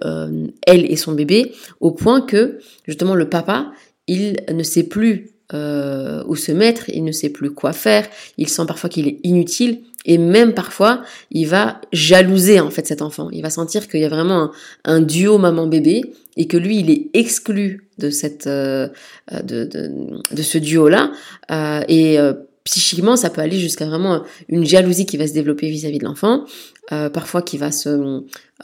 elle 0.66 0.90
et 0.90 0.96
son 0.96 1.12
bébé, 1.12 1.52
au 1.80 1.92
point 1.92 2.20
que 2.20 2.58
justement 2.86 3.14
le 3.14 3.28
papa, 3.28 3.72
il 4.06 4.36
ne 4.52 4.62
sait 4.62 4.82
plus 4.82 5.30
où 5.52 6.36
se 6.36 6.52
mettre, 6.52 6.88
il 6.88 7.04
ne 7.04 7.12
sait 7.12 7.30
plus 7.30 7.50
quoi 7.50 7.72
faire, 7.72 8.06
il 8.38 8.48
sent 8.48 8.64
parfois 8.66 8.88
qu'il 8.88 9.06
est 9.06 9.18
inutile, 9.22 9.80
et 10.04 10.18
même 10.18 10.52
parfois, 10.52 11.02
il 11.30 11.46
va 11.46 11.80
jalouser 11.92 12.60
en 12.60 12.70
fait 12.70 12.86
cet 12.86 13.02
enfant. 13.02 13.30
Il 13.30 13.42
va 13.42 13.50
sentir 13.50 13.88
qu'il 13.88 14.00
y 14.00 14.04
a 14.04 14.08
vraiment 14.08 14.50
un, 14.84 15.00
duo 15.00 15.38
maman-bébé 15.38 16.02
et 16.36 16.46
que 16.46 16.56
lui, 16.56 16.78
il 16.78 16.90
est 16.90 17.10
exclu 17.14 17.88
de 17.98 18.10
cette 18.10 18.46
euh, 18.46 18.88
de, 19.30 19.64
de, 19.64 19.90
de, 20.34 20.42
ce 20.42 20.58
duo-là. 20.58 21.12
Euh, 21.50 21.82
et 21.88 22.18
euh, 22.18 22.32
psychiquement, 22.64 23.16
ça 23.16 23.30
peut 23.30 23.40
aller 23.40 23.58
jusqu'à 23.58 23.86
vraiment 23.86 24.22
une 24.48 24.64
jalousie 24.64 25.06
qui 25.06 25.16
va 25.16 25.26
se 25.26 25.32
développer 25.32 25.68
vis-à-vis 25.68 25.98
de 25.98 26.04
l'enfant, 26.04 26.44
euh, 26.92 27.08
parfois 27.10 27.42
qui 27.42 27.58
va 27.58 27.72
se, 27.72 27.88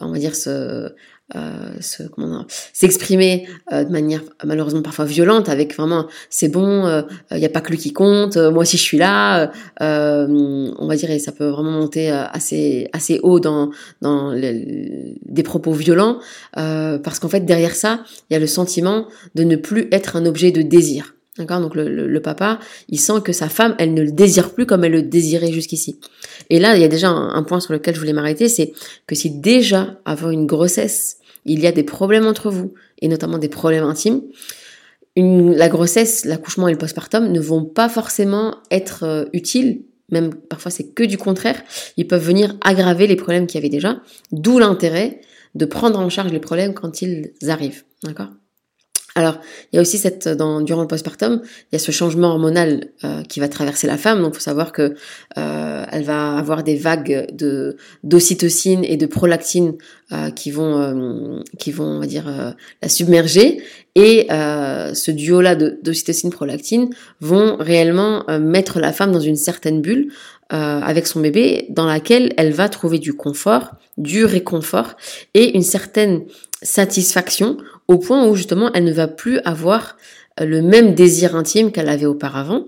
on 0.00 0.12
va 0.12 0.18
dire, 0.18 0.34
se 0.34 0.50
euh, 0.50 0.88
s'exprimer 2.72 3.46
euh, 3.72 3.84
de 3.84 3.90
manière 3.90 4.22
malheureusement 4.44 4.82
parfois 4.82 5.04
violente 5.04 5.48
avec 5.48 5.76
vraiment 5.76 6.06
c'est 6.30 6.48
bon 6.48 6.86
il 6.86 7.04
euh, 7.34 7.38
n'y 7.38 7.44
a 7.44 7.50
pas 7.50 7.60
que 7.60 7.70
lui 7.70 7.78
qui 7.78 7.92
compte 7.92 8.36
moi 8.36 8.62
aussi 8.62 8.78
je 8.78 8.82
suis 8.82 8.98
là 8.98 9.50
on 9.80 10.86
va 10.86 10.96
dire 10.96 11.10
et 11.10 11.18
ça 11.18 11.32
peut 11.32 11.48
vraiment 11.48 11.70
monter 11.70 12.10
assez 12.10 12.88
assez 12.92 13.20
haut 13.22 13.40
dans 13.40 13.70
dans 14.00 14.32
des 14.32 15.42
propos 15.44 15.72
violents 15.72 16.18
parce 16.54 17.18
qu'en 17.18 17.28
fait 17.28 17.44
derrière 17.44 17.74
ça 17.74 18.00
il 18.30 18.34
y 18.34 18.36
a 18.36 18.40
le 18.40 18.46
sentiment 18.46 19.06
de 19.34 19.44
ne 19.44 19.56
plus 19.56 19.88
être 19.92 20.16
un 20.16 20.24
objet 20.24 20.50
de 20.50 20.62
désir 20.62 21.14
D'accord? 21.38 21.60
Donc 21.60 21.74
le, 21.74 21.88
le, 21.88 22.20
papa, 22.20 22.58
il 22.88 22.98
sent 22.98 23.20
que 23.24 23.32
sa 23.32 23.48
femme, 23.48 23.74
elle 23.78 23.94
ne 23.94 24.02
le 24.02 24.10
désire 24.10 24.52
plus 24.52 24.66
comme 24.66 24.84
elle 24.84 24.92
le 24.92 25.02
désirait 25.02 25.52
jusqu'ici. 25.52 26.00
Et 26.50 26.58
là, 26.58 26.76
il 26.76 26.82
y 26.82 26.84
a 26.84 26.88
déjà 26.88 27.08
un, 27.08 27.34
un 27.34 27.42
point 27.44 27.60
sur 27.60 27.72
lequel 27.72 27.94
je 27.94 28.00
voulais 28.00 28.12
m'arrêter, 28.12 28.48
c'est 28.48 28.72
que 29.06 29.14
si 29.14 29.30
déjà, 29.30 30.00
avant 30.04 30.30
une 30.30 30.46
grossesse, 30.46 31.18
il 31.44 31.60
y 31.60 31.66
a 31.66 31.72
des 31.72 31.84
problèmes 31.84 32.26
entre 32.26 32.50
vous, 32.50 32.74
et 33.00 33.08
notamment 33.08 33.38
des 33.38 33.48
problèmes 33.48 33.84
intimes, 33.84 34.22
une, 35.16 35.54
la 35.54 35.68
grossesse, 35.68 36.24
l'accouchement 36.24 36.68
et 36.68 36.72
le 36.72 36.78
postpartum 36.78 37.32
ne 37.32 37.40
vont 37.40 37.64
pas 37.64 37.88
forcément 37.88 38.56
être 38.70 39.04
euh, 39.04 39.24
utiles, 39.32 39.82
même 40.10 40.34
parfois 40.34 40.70
c'est 40.70 40.94
que 40.94 41.02
du 41.02 41.18
contraire, 41.18 41.62
ils 41.96 42.06
peuvent 42.06 42.24
venir 42.24 42.56
aggraver 42.62 43.06
les 43.06 43.16
problèmes 43.16 43.46
qu'il 43.46 43.56
y 43.56 43.62
avait 43.62 43.68
déjà, 43.68 44.00
d'où 44.32 44.58
l'intérêt 44.58 45.20
de 45.54 45.64
prendre 45.64 45.98
en 45.98 46.08
charge 46.08 46.32
les 46.32 46.40
problèmes 46.40 46.74
quand 46.74 47.02
ils 47.02 47.32
arrivent. 47.48 47.84
D'accord? 48.04 48.28
Alors, 49.14 49.40
il 49.72 49.76
y 49.76 49.78
a 49.78 49.82
aussi 49.82 49.98
cette 49.98 50.28
durant 50.28 50.82
le 50.82 50.86
postpartum, 50.86 51.40
il 51.42 51.74
y 51.74 51.76
a 51.76 51.78
ce 51.78 51.90
changement 51.90 52.28
hormonal 52.28 52.90
euh, 53.04 53.22
qui 53.22 53.40
va 53.40 53.48
traverser 53.48 53.86
la 53.86 53.96
femme. 53.96 54.20
Donc, 54.22 54.34
il 54.34 54.36
faut 54.36 54.42
savoir 54.42 54.70
que 54.70 54.94
euh, 55.36 55.84
elle 55.90 56.04
va 56.04 56.36
avoir 56.36 56.62
des 56.62 56.76
vagues 56.76 57.26
de 57.32 57.76
d'ocytocine 58.04 58.84
et 58.84 58.96
de 58.96 59.06
prolactine 59.06 59.74
euh, 60.12 60.30
qui 60.30 60.50
vont 60.50 61.42
qui 61.58 61.72
vont 61.72 61.84
on 61.84 62.00
va 62.00 62.06
dire 62.06 62.54
la 62.82 62.88
submerger. 62.88 63.60
Et 63.96 64.28
ce 64.30 65.10
duo-là 65.10 65.56
d'ocytocine 65.56 66.30
prolactine 66.30 66.90
vont 67.20 67.56
réellement 67.58 68.24
mettre 68.38 68.78
la 68.78 68.92
femme 68.92 69.10
dans 69.10 69.20
une 69.20 69.36
certaine 69.36 69.80
bulle 69.80 70.12
avec 70.50 71.08
son 71.08 71.20
bébé, 71.20 71.66
dans 71.70 71.86
laquelle 71.86 72.32
elle 72.36 72.52
va 72.52 72.68
trouver 72.68 73.00
du 73.00 73.14
confort, 73.14 73.72
du 73.96 74.24
réconfort 74.24 74.96
et 75.34 75.56
une 75.56 75.62
certaine 75.62 76.22
satisfaction 76.62 77.58
au 77.88 77.98
point 77.98 78.26
où 78.26 78.34
justement 78.34 78.70
elle 78.74 78.84
ne 78.84 78.92
va 78.92 79.08
plus 79.08 79.38
avoir 79.40 79.96
euh, 80.40 80.44
le 80.44 80.62
même 80.62 80.94
désir 80.94 81.34
intime 81.34 81.72
qu'elle 81.72 81.88
avait 81.88 82.06
auparavant. 82.06 82.66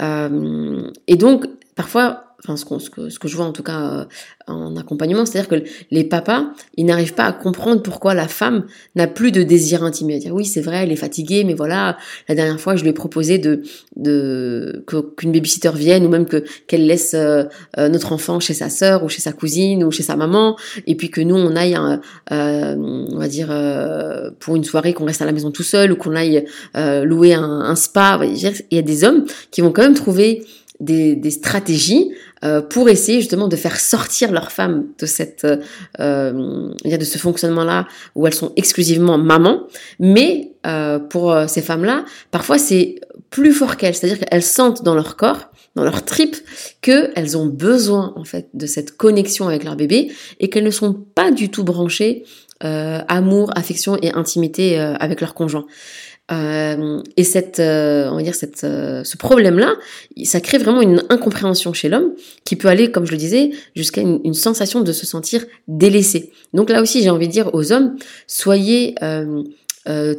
Euh, 0.00 0.90
et 1.06 1.16
donc 1.16 1.46
parfois 1.76 2.31
enfin 2.44 2.56
ce, 2.56 2.84
ce, 2.84 2.90
que, 2.90 3.08
ce 3.08 3.18
que 3.18 3.28
je 3.28 3.36
vois 3.36 3.46
en 3.46 3.52
tout 3.52 3.62
cas 3.62 3.80
euh, 3.80 4.04
en 4.48 4.76
accompagnement, 4.76 5.24
c'est-à-dire 5.24 5.48
que 5.48 5.64
les 5.90 6.04
papas, 6.04 6.46
ils 6.76 6.84
n'arrivent 6.84 7.14
pas 7.14 7.24
à 7.24 7.32
comprendre 7.32 7.82
pourquoi 7.82 8.14
la 8.14 8.28
femme 8.28 8.66
n'a 8.96 9.06
plus 9.06 9.32
de 9.32 9.42
désir 9.42 9.82
intime. 9.84 10.08
Dire 10.18 10.34
oui, 10.34 10.44
c'est 10.44 10.60
vrai, 10.60 10.82
elle 10.82 10.92
est 10.92 10.96
fatiguée, 10.96 11.44
mais 11.44 11.54
voilà, 11.54 11.96
la 12.28 12.34
dernière 12.34 12.60
fois, 12.60 12.76
je 12.76 12.82
lui 12.82 12.90
ai 12.90 12.92
proposé 12.92 13.38
de, 13.38 13.62
de 13.96 14.84
qu'une 15.16 15.32
babysitter 15.32 15.70
vienne 15.74 16.04
ou 16.04 16.08
même 16.08 16.26
que 16.26 16.44
qu'elle 16.66 16.86
laisse 16.86 17.14
euh, 17.14 17.44
euh, 17.78 17.88
notre 17.88 18.12
enfant 18.12 18.40
chez 18.40 18.54
sa 18.54 18.68
sœur 18.68 19.04
ou 19.04 19.08
chez 19.08 19.20
sa 19.20 19.32
cousine 19.32 19.84
ou 19.84 19.90
chez 19.90 20.02
sa 20.02 20.16
maman, 20.16 20.56
et 20.86 20.96
puis 20.96 21.10
que 21.10 21.20
nous 21.20 21.36
on 21.36 21.54
aille, 21.56 21.76
euh, 21.76 22.76
on 22.76 23.18
va 23.18 23.28
dire 23.28 23.48
pour 24.40 24.56
une 24.56 24.64
soirée 24.64 24.92
qu'on 24.92 25.04
reste 25.04 25.22
à 25.22 25.26
la 25.26 25.32
maison 25.32 25.50
tout 25.50 25.62
seul 25.62 25.92
ou 25.92 25.96
qu'on 25.96 26.16
aille 26.16 26.44
louer 26.74 27.34
un, 27.34 27.60
un 27.60 27.76
spa. 27.76 28.20
Il 28.22 28.38
y 28.70 28.78
a 28.78 28.82
des 28.82 29.04
hommes 29.04 29.24
qui 29.50 29.60
vont 29.60 29.72
quand 29.72 29.82
même 29.82 29.94
trouver 29.94 30.44
des, 30.80 31.14
des 31.14 31.30
stratégies 31.30 32.10
euh, 32.44 32.60
pour 32.60 32.88
essayer 32.88 33.20
justement 33.20 33.48
de 33.48 33.56
faire 33.56 33.78
sortir 33.78 34.32
leurs 34.32 34.50
femmes 34.50 34.86
de 34.98 35.06
cette 35.06 35.46
euh, 36.00 36.72
de 36.84 37.04
ce 37.04 37.18
fonctionnement 37.18 37.64
là 37.64 37.86
où 38.14 38.26
elles 38.26 38.34
sont 38.34 38.52
exclusivement 38.56 39.18
mamans 39.18 39.68
mais 40.00 40.52
euh, 40.66 40.98
pour 40.98 41.32
euh, 41.32 41.46
ces 41.46 41.62
femmes 41.62 41.84
là 41.84 42.04
parfois 42.30 42.58
c'est 42.58 42.96
plus 43.30 43.52
fort 43.52 43.76
qu'elles 43.76 43.94
c'est-à-dire 43.94 44.18
qu'elles 44.18 44.42
sentent 44.42 44.82
dans 44.82 44.94
leur 44.94 45.16
corps 45.16 45.50
dans 45.76 45.84
leur 45.84 46.04
trip 46.04 46.36
qu'elles 46.80 47.36
ont 47.36 47.46
besoin 47.46 48.12
en 48.16 48.24
fait 48.24 48.48
de 48.54 48.66
cette 48.66 48.96
connexion 48.96 49.46
avec 49.46 49.64
leur 49.64 49.76
bébé 49.76 50.10
et 50.40 50.50
qu'elles 50.50 50.64
ne 50.64 50.70
sont 50.70 50.94
pas 50.94 51.30
du 51.30 51.48
tout 51.48 51.64
branchées 51.64 52.24
euh, 52.64 53.00
amour, 53.08 53.50
affection 53.56 53.98
et 54.02 54.12
intimité 54.12 54.78
avec 54.78 55.20
leur 55.20 55.34
conjoint. 55.34 55.66
Euh, 56.30 57.02
et 57.16 57.24
cette, 57.24 57.58
euh, 57.58 58.08
on 58.10 58.16
va 58.16 58.22
dire 58.22 58.34
euh, 58.64 59.04
ce 59.04 59.16
problème-là, 59.16 59.74
ça 60.24 60.40
crée 60.40 60.58
vraiment 60.58 60.80
une 60.80 61.02
incompréhension 61.08 61.72
chez 61.72 61.88
l'homme 61.88 62.12
qui 62.44 62.56
peut 62.56 62.68
aller, 62.68 62.90
comme 62.90 63.06
je 63.06 63.10
le 63.10 63.18
disais, 63.18 63.50
jusqu'à 63.74 64.00
une, 64.02 64.34
sensation 64.34 64.80
de 64.80 64.92
se 64.92 65.04
sentir 65.04 65.44
délaissé. 65.68 66.32
Donc 66.54 66.70
là 66.70 66.80
aussi, 66.80 67.02
j'ai 67.02 67.10
envie 67.10 67.26
de 67.26 67.32
dire 67.32 67.50
aux 67.54 67.72
hommes, 67.72 67.96
soyez 68.26 68.94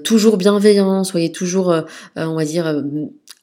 toujours 0.03 0.37
bienveillants, 0.37 1.03
soyez 1.03 1.31
toujours, 1.31 1.73
on 2.15 2.35
va 2.35 2.45
dire, 2.45 2.83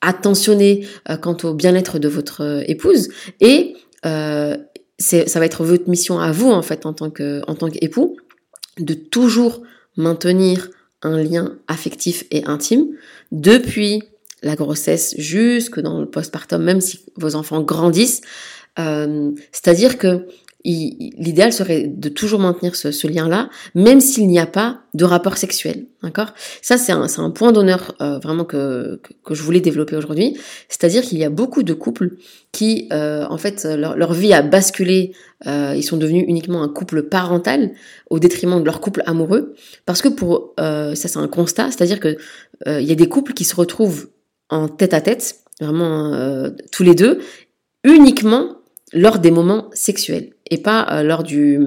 attentionnés 0.01 0.87
quant 1.23 1.37
au 1.43 1.55
bien-être 1.55 1.99
de 1.99 2.09
votre 2.09 2.63
épouse 2.69 3.09
et 3.41 3.75
ça 4.05 5.39
va 5.39 5.45
être 5.45 5.65
votre 5.65 5.89
mission 5.89 6.21
à 6.21 6.31
vous 6.31 6.51
en 6.51 6.63
fait 6.63 6.87
en 6.87 6.93
tant 6.93 7.11
que, 7.11 7.43
en 7.49 7.55
tant 7.55 7.69
qu'époux 7.69 8.17
de 8.79 8.95
toujours 8.95 9.63
maintenir 9.97 10.71
un 11.03 11.23
lien 11.23 11.57
affectif 11.69 12.25
et 12.31 12.45
intime 12.45 12.87
depuis 13.33 14.03
la 14.43 14.57
grossesse 14.57 15.15
jusque 15.19 15.81
dans 15.81 16.01
le 16.01 16.07
postpartum, 16.07 16.63
même 16.63 16.81
si 16.81 17.01
vos 17.17 17.35
enfants 17.35 17.61
grandissent. 17.61 18.23
Euh, 18.79 19.33
c'est-à-dire 19.53 19.99
que 19.99 20.27
l'idéal 20.65 21.53
serait 21.53 21.87
de 21.87 22.09
toujours 22.09 22.41
maintenir 22.41 22.77
ce, 22.77 23.07
lien-là, 23.07 23.49
même 23.75 24.01
s'il 24.01 24.27
n'y 24.29 24.39
a 24.39 24.47
pas 24.47 24.83
de 24.93 25.05
rapport 25.05 25.37
sexuel. 25.37 25.87
D'accord? 26.03 26.35
Ça, 26.61 26.77
c'est 26.77 26.93
un, 26.93 27.31
point 27.31 27.53
d'honneur 27.53 27.95
euh, 28.01 28.19
vraiment 28.19 28.45
que, 28.45 29.01
je 29.31 29.43
voulais 29.43 29.61
développer 29.61 29.97
aujourd'hui. 29.97 30.37
C'est-à-dire 30.69 31.03
qu'il 31.03 31.19
y 31.19 31.25
a 31.25 31.31
beaucoup 31.31 31.63
de 31.63 31.73
couples 31.73 32.17
qui, 32.53 32.89
euh, 32.93 33.25
en 33.29 33.39
fait, 33.39 33.65
leur, 33.65 34.13
vie 34.13 34.33
a 34.33 34.43
basculé, 34.43 35.13
euh, 35.47 35.75
ils 35.77 35.83
sont 35.83 35.97
devenus 35.97 36.25
uniquement 36.27 36.63
un 36.63 36.69
couple 36.69 37.05
parental 37.05 37.73
au 38.11 38.19
détriment 38.19 38.61
de 38.61 38.65
leur 38.65 38.81
couple 38.81 39.03
amoureux. 39.07 39.55
Parce 39.87 40.03
que 40.03 40.09
pour 40.09 40.55
ça, 40.59 40.95
c'est 40.95 41.17
un 41.17 41.29
constat, 41.29 41.71
c'est-à-dire 41.71 42.01
que 42.01 42.17
il 42.67 42.83
y 42.83 42.93
a 42.93 42.97
des 42.97 43.09
couples 43.09 43.33
qui 43.33 43.45
se 43.45 43.57
retrouvent 43.57 44.11
en 44.51 44.69
tête 44.69 44.93
à 44.93 45.01
tête, 45.01 45.37
vraiment 45.61 46.51
tous 46.71 46.83
les 46.83 46.95
deux, 46.95 47.21
uniquement 47.85 48.57
lors 48.93 49.19
des 49.19 49.31
moments 49.31 49.71
sexuels 49.73 50.31
et 50.51 50.59
pas 50.59 50.87
euh, 50.91 51.03
lors 51.03 51.23
du 51.23 51.59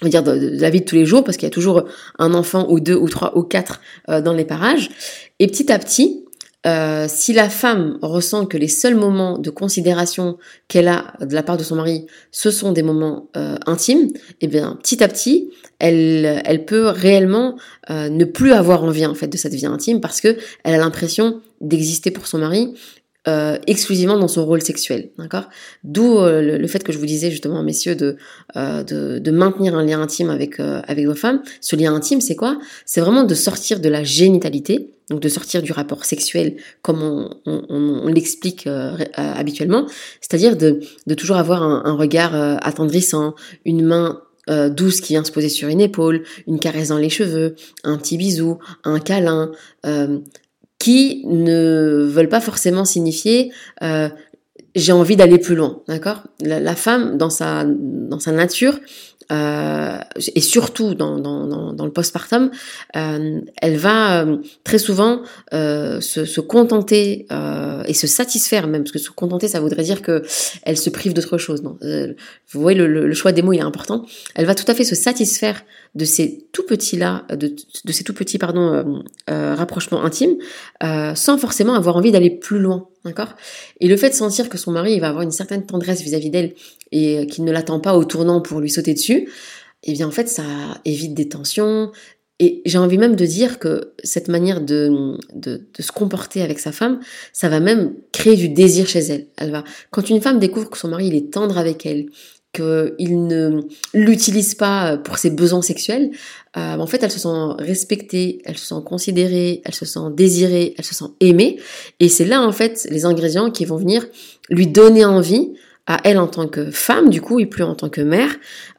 on 0.00 0.04
va 0.04 0.10
dire 0.10 0.22
de, 0.22 0.60
la 0.60 0.70
vie 0.70 0.80
de 0.80 0.84
tous 0.84 0.94
les 0.94 1.06
jours 1.06 1.24
parce 1.24 1.36
qu'il 1.36 1.46
y 1.46 1.50
a 1.50 1.54
toujours 1.54 1.84
un 2.18 2.34
enfant 2.34 2.66
ou 2.68 2.80
deux 2.80 2.94
ou 2.94 3.08
trois 3.08 3.36
ou 3.36 3.42
quatre 3.42 3.80
euh, 4.08 4.20
dans 4.20 4.32
les 4.32 4.44
parages. 4.44 4.90
Et 5.38 5.46
petit 5.46 5.72
à 5.72 5.78
petit 5.78 6.24
euh, 6.66 7.06
si 7.08 7.32
la 7.32 7.48
femme 7.48 7.98
ressent 8.02 8.44
que 8.44 8.56
les 8.56 8.68
seuls 8.68 8.96
moments 8.96 9.38
de 9.38 9.48
considération 9.48 10.38
qu'elle 10.66 10.88
a 10.88 11.14
de 11.20 11.32
la 11.32 11.42
part 11.44 11.56
de 11.56 11.62
son 11.62 11.76
mari, 11.76 12.06
ce 12.32 12.50
sont 12.50 12.72
des 12.72 12.82
moments 12.82 13.30
intimes, 13.66 14.10
eh 14.40 14.48
bien 14.48 14.76
petit 14.82 15.02
à 15.02 15.08
petit, 15.08 15.50
elle, 15.78 16.42
elle 16.44 16.64
peut 16.64 16.88
réellement 16.88 17.56
ne 17.88 18.24
plus 18.24 18.52
avoir 18.52 18.82
envie 18.82 19.06
en 19.06 19.14
fait 19.14 19.28
de 19.28 19.36
cette 19.36 19.54
vie 19.54 19.66
intime 19.66 20.00
parce 20.00 20.20
que 20.20 20.36
elle 20.64 20.74
a 20.74 20.78
l'impression 20.78 21.40
d'exister 21.60 22.10
pour 22.10 22.26
son 22.26 22.38
mari 22.38 22.74
euh, 23.26 23.58
exclusivement 23.66 24.16
dans 24.16 24.28
son 24.28 24.46
rôle 24.46 24.62
sexuel, 24.62 25.10
d'accord? 25.18 25.48
D'où 25.82 26.18
euh, 26.18 26.56
le, 26.56 26.66
fait 26.68 26.84
que 26.84 26.92
je 26.92 26.98
vous 26.98 27.04
disais 27.04 27.30
justement, 27.32 27.62
messieurs, 27.64 27.96
de, 27.96 28.16
euh, 28.56 28.84
de, 28.84 29.18
de, 29.18 29.30
maintenir 29.32 29.74
un 29.74 29.84
lien 29.84 30.00
intime 30.00 30.30
avec, 30.30 30.60
avec 30.60 31.04
vos 31.04 31.16
femmes. 31.16 31.42
Ce 31.60 31.74
lien 31.74 31.92
intime, 31.94 32.20
c'est 32.20 32.36
quoi? 32.36 32.58
C'est 32.86 33.00
vraiment 33.00 33.24
de 33.24 33.34
sortir 33.34 33.80
de 33.80 33.88
la 33.88 34.04
génitalité, 34.04 34.92
donc 35.10 35.20
de 35.20 35.28
sortir 35.28 35.62
du 35.62 35.72
rapport 35.72 36.04
sexuel 36.04 36.56
comme 36.80 37.02
on, 37.02 37.28
on, 37.44 37.64
on, 37.68 38.06
l'explique 38.06 38.68
habituellement, 39.14 39.86
c'est-à-dire 40.20 40.56
de, 40.56 40.80
de 41.06 41.14
toujours 41.14 41.36
avoir 41.36 41.64
un, 41.64 41.82
un 41.84 41.96
regard 41.96 42.34
attendrissant, 42.34 43.34
une 43.64 43.84
main 43.84 44.22
douce 44.70 45.02
qui 45.02 45.12
vient 45.12 45.24
se 45.24 45.32
poser 45.32 45.50
sur 45.50 45.68
une 45.68 45.80
épaule, 45.80 46.22
une 46.46 46.58
caresse 46.58 46.88
dans 46.88 46.98
les 46.98 47.10
cheveux, 47.10 47.56
un 47.84 47.98
petit 47.98 48.16
bisou, 48.16 48.58
un 48.84 49.00
câlin, 49.00 49.52
euh, 49.84 50.20
qui 50.78 51.24
ne 51.26 52.06
veulent 52.08 52.28
pas 52.28 52.40
forcément 52.40 52.84
signifier 52.84 53.52
euh, 53.82 54.08
j'ai 54.78 54.92
envie 54.92 55.16
d'aller 55.16 55.38
plus 55.38 55.54
loin, 55.54 55.82
d'accord? 55.88 56.24
La, 56.40 56.76
femme, 56.76 57.18
dans 57.18 57.30
sa, 57.30 57.64
dans 57.66 58.20
sa 58.20 58.32
nature, 58.32 58.78
euh, 59.30 59.98
et 60.34 60.40
surtout 60.40 60.94
dans, 60.94 61.18
dans, 61.18 61.72
dans, 61.74 61.84
le 61.84 61.92
postpartum, 61.92 62.50
euh, 62.96 63.40
elle 63.60 63.76
va 63.76 64.22
euh, 64.22 64.38
très 64.64 64.78
souvent 64.78 65.22
euh, 65.52 66.00
se, 66.00 66.24
se, 66.24 66.40
contenter 66.40 67.26
euh, 67.30 67.82
et 67.86 67.92
se 67.92 68.06
satisfaire 68.06 68.68
même, 68.68 68.84
parce 68.84 68.92
que 68.92 68.98
se 68.98 69.10
contenter, 69.10 69.48
ça 69.48 69.60
voudrait 69.60 69.82
dire 69.82 70.00
que 70.00 70.22
elle 70.62 70.78
se 70.78 70.88
prive 70.88 71.12
d'autre 71.12 71.36
chose. 71.36 71.62
Non? 71.62 71.76
Vous 71.82 72.60
voyez, 72.60 72.78
le, 72.78 72.86
le, 72.86 73.14
choix 73.14 73.32
des 73.32 73.42
mots, 73.42 73.52
il 73.52 73.58
est 73.58 73.62
important. 73.62 74.06
Elle 74.34 74.46
va 74.46 74.54
tout 74.54 74.64
à 74.66 74.74
fait 74.74 74.84
se 74.84 74.94
satisfaire 74.94 75.62
de 75.94 76.04
ces 76.04 76.46
tout 76.52 76.64
petits 76.64 76.96
là, 76.96 77.24
de, 77.30 77.54
de 77.84 77.92
ces 77.92 78.04
tout 78.04 78.14
petits 78.14 78.38
pardon 78.38 79.02
rapprochements 79.26 80.04
intimes, 80.04 80.36
sans 80.80 81.38
forcément 81.38 81.74
avoir 81.74 81.96
envie 81.96 82.12
d'aller 82.12 82.30
plus 82.30 82.58
loin. 82.58 82.88
D'accord? 83.04 83.34
Et 83.80 83.88
le 83.88 83.96
fait 83.96 84.10
de 84.10 84.14
sentir 84.14 84.48
que 84.48 84.58
son 84.58 84.72
mari 84.72 84.98
va 85.00 85.08
avoir 85.08 85.22
une 85.22 85.30
certaine 85.30 85.64
tendresse 85.64 86.02
vis-à-vis 86.02 86.30
d'elle 86.30 86.54
et 86.92 87.26
qu'il 87.26 87.44
ne 87.44 87.52
l'attend 87.52 87.80
pas 87.80 87.96
au 87.96 88.04
tournant 88.04 88.40
pour 88.40 88.60
lui 88.60 88.70
sauter 88.70 88.94
dessus, 88.94 89.28
eh 89.84 89.92
bien 89.92 90.08
en 90.08 90.10
fait 90.10 90.28
ça 90.28 90.44
évite 90.84 91.14
des 91.14 91.28
tensions. 91.28 91.90
Et 92.40 92.62
j'ai 92.66 92.78
envie 92.78 92.98
même 92.98 93.16
de 93.16 93.26
dire 93.26 93.58
que 93.58 93.94
cette 94.04 94.28
manière 94.28 94.60
de, 94.60 95.16
de, 95.34 95.66
se 95.80 95.90
comporter 95.90 96.40
avec 96.40 96.60
sa 96.60 96.70
femme, 96.70 97.00
ça 97.32 97.48
va 97.48 97.58
même 97.58 97.94
créer 98.12 98.36
du 98.36 98.48
désir 98.48 98.86
chez 98.86 99.00
elle. 99.00 99.26
Elle 99.36 99.50
va, 99.50 99.64
quand 99.90 100.08
une 100.08 100.20
femme 100.20 100.38
découvre 100.38 100.70
que 100.70 100.78
son 100.78 100.88
mari 100.88 101.08
est 101.16 101.32
tendre 101.32 101.58
avec 101.58 101.84
elle, 101.84 102.06
qu'il 102.52 103.26
ne 103.26 103.60
l'utilise 103.94 104.54
pas 104.54 104.96
pour 104.96 105.18
ses 105.18 105.30
besoins 105.30 105.62
sexuels, 105.62 106.10
euh, 106.56 106.76
en 106.76 106.86
fait, 106.86 107.02
elle 107.02 107.10
se 107.10 107.18
sent 107.18 107.28
respectée, 107.58 108.40
elle 108.44 108.56
se 108.56 108.66
sent 108.66 108.82
considérée, 108.84 109.62
elle 109.64 109.74
se 109.74 109.84
sent 109.84 110.00
désirée, 110.14 110.74
elle 110.78 110.84
se 110.84 110.94
sent 110.94 111.04
aimée. 111.20 111.58
Et 112.00 112.08
c'est 112.08 112.24
là, 112.24 112.42
en 112.42 112.52
fait, 112.52 112.86
les 112.90 113.04
ingrédients 113.04 113.50
qui 113.50 113.64
vont 113.64 113.76
venir 113.76 114.06
lui 114.48 114.66
donner 114.66 115.04
envie 115.04 115.52
à 115.86 116.00
elle 116.04 116.18
en 116.18 116.26
tant 116.26 116.48
que 116.48 116.70
femme, 116.70 117.10
du 117.10 117.20
coup, 117.20 117.38
et 117.38 117.46
plus 117.46 117.64
en 117.64 117.74
tant 117.74 117.88
que 117.88 118.00
mère, 118.00 118.34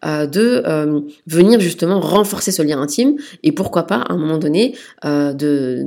euh, 0.06 0.26
de 0.26 0.62
euh, 0.66 1.02
venir 1.28 1.60
justement 1.60 2.00
renforcer 2.00 2.52
ce 2.52 2.62
lien 2.62 2.80
intime 2.80 3.16
et 3.44 3.52
pourquoi 3.52 3.84
pas, 3.84 3.98
à 3.98 4.14
un 4.14 4.18
moment 4.18 4.38
donné, 4.38 4.76
de, 5.04 5.86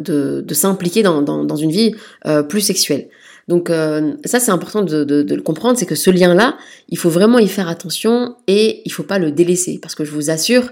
de, 0.00 0.54
s'impliquer 0.54 1.02
dans, 1.02 1.22
dans, 1.22 1.56
une 1.56 1.70
vie 1.70 1.94
plus 2.48 2.60
sexuelle. 2.60 3.08
Donc 3.48 3.70
euh, 3.70 4.14
ça 4.24 4.40
c'est 4.40 4.50
important 4.50 4.82
de, 4.82 5.26
le 5.28 5.42
comprendre, 5.42 5.78
c'est 5.78 5.86
que 5.86 5.94
ce 5.94 6.10
lien-là, 6.10 6.56
il 6.88 6.98
faut 6.98 7.10
vraiment 7.10 7.38
y 7.38 7.48
faire 7.48 7.68
attention 7.68 8.36
et 8.46 8.82
il 8.84 8.90
faut 8.90 9.04
pas 9.04 9.18
le 9.18 9.30
délaisser. 9.30 9.78
Parce 9.80 9.94
que 9.94 10.04
je 10.04 10.10
vous 10.10 10.30
assure 10.30 10.70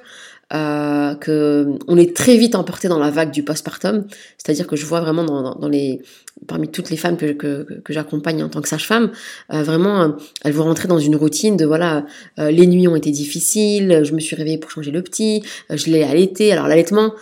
euh, 0.52 1.14
que 1.14 1.78
on 1.86 1.96
est 1.96 2.16
très 2.16 2.36
vite 2.36 2.54
emporté 2.54 2.88
dans 2.88 2.98
la 2.98 3.10
vague 3.10 3.30
du 3.30 3.42
postpartum, 3.42 4.04
c'est-à-dire 4.38 4.66
que 4.66 4.76
je 4.76 4.86
vois 4.86 5.00
vraiment 5.00 5.24
dans, 5.24 5.68
les 5.68 6.00
parmi 6.46 6.68
toutes 6.68 6.90
les 6.90 6.96
femmes 6.96 7.16
que, 7.16 7.32
que, 7.32 7.92
j'accompagne 7.92 8.42
en 8.42 8.48
tant 8.48 8.60
que 8.60 8.68
sage-femme, 8.68 9.10
euh, 9.52 9.62
vraiment, 9.62 10.02
euh, 10.02 10.08
elles 10.44 10.52
vont 10.52 10.64
rentrer 10.64 10.88
dans 10.88 10.98
une 10.98 11.16
routine 11.16 11.56
de 11.56 11.64
voilà, 11.64 12.04
euh, 12.38 12.50
les 12.50 12.66
nuits 12.66 12.88
ont 12.88 12.96
été 12.96 13.10
difficiles, 13.10 14.02
je 14.04 14.12
me 14.12 14.20
suis 14.20 14.36
réveillée 14.36 14.58
pour 14.58 14.70
changer 14.70 14.90
le 14.90 15.02
petit, 15.02 15.42
je 15.70 15.86
l'ai 15.90 16.02
allaité. 16.02 16.52
Alors 16.52 16.68
l'allaitement, 16.68 17.14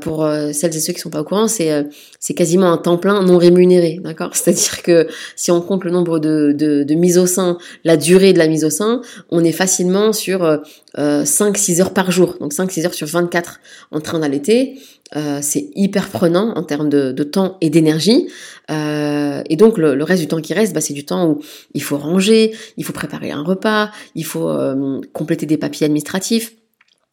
pour 0.00 0.28
celles 0.52 0.76
et 0.76 0.80
ceux 0.80 0.92
qui 0.92 1.00
sont 1.00 1.10
pas 1.10 1.20
au 1.20 1.24
courant, 1.24 1.48
c'est 1.48 1.86
c'est 2.20 2.34
quasiment 2.34 2.70
un 2.72 2.76
temps 2.76 2.98
plein 2.98 3.22
non 3.22 3.38
rémunéré, 3.38 4.00
d'accord? 4.02 4.30
C'est-à-dire 4.34 4.82
que 4.82 5.08
si 5.36 5.50
on 5.50 5.60
compte 5.60 5.84
le 5.84 5.90
nombre 5.90 6.18
de, 6.18 6.52
de, 6.56 6.82
de 6.82 6.94
mises 6.94 7.18
au 7.18 7.26
sein, 7.26 7.58
la 7.84 7.96
durée 7.96 8.32
de 8.32 8.38
la 8.38 8.46
mise 8.46 8.64
au 8.64 8.70
sein, 8.70 9.00
on 9.30 9.42
est 9.42 9.52
facilement 9.52 10.12
sur 10.12 10.60
5-6 10.96 11.80
heures 11.80 11.94
par 11.94 12.10
jour, 12.10 12.36
donc 12.40 12.52
5-6 12.52 12.86
heures 12.86 12.94
sur 12.94 13.06
24 13.06 13.60
en 13.90 14.00
train 14.00 14.18
d'allaiter. 14.18 14.78
Euh, 15.16 15.38
c'est 15.42 15.70
hyper 15.74 16.08
prenant 16.08 16.54
en 16.56 16.62
termes 16.62 16.88
de, 16.88 17.12
temps 17.22 17.56
et 17.60 17.70
d'énergie. 17.70 18.28
Euh, 18.70 19.42
et 19.48 19.56
donc 19.56 19.78
le, 19.78 20.02
reste 20.02 20.22
du 20.22 20.28
temps 20.28 20.40
qui 20.40 20.54
reste, 20.54 20.72
bah, 20.74 20.80
c'est 20.80 20.94
du 20.94 21.04
temps 21.04 21.28
où 21.28 21.40
il 21.74 21.82
faut 21.82 21.96
ranger, 21.96 22.52
il 22.76 22.84
faut 22.84 22.92
préparer 22.92 23.30
un 23.30 23.42
repas, 23.42 23.90
il 24.14 24.24
faut 24.24 24.48
euh, 24.48 25.00
compléter 25.12 25.46
des 25.46 25.56
papiers 25.56 25.86
administratifs. 25.86 26.52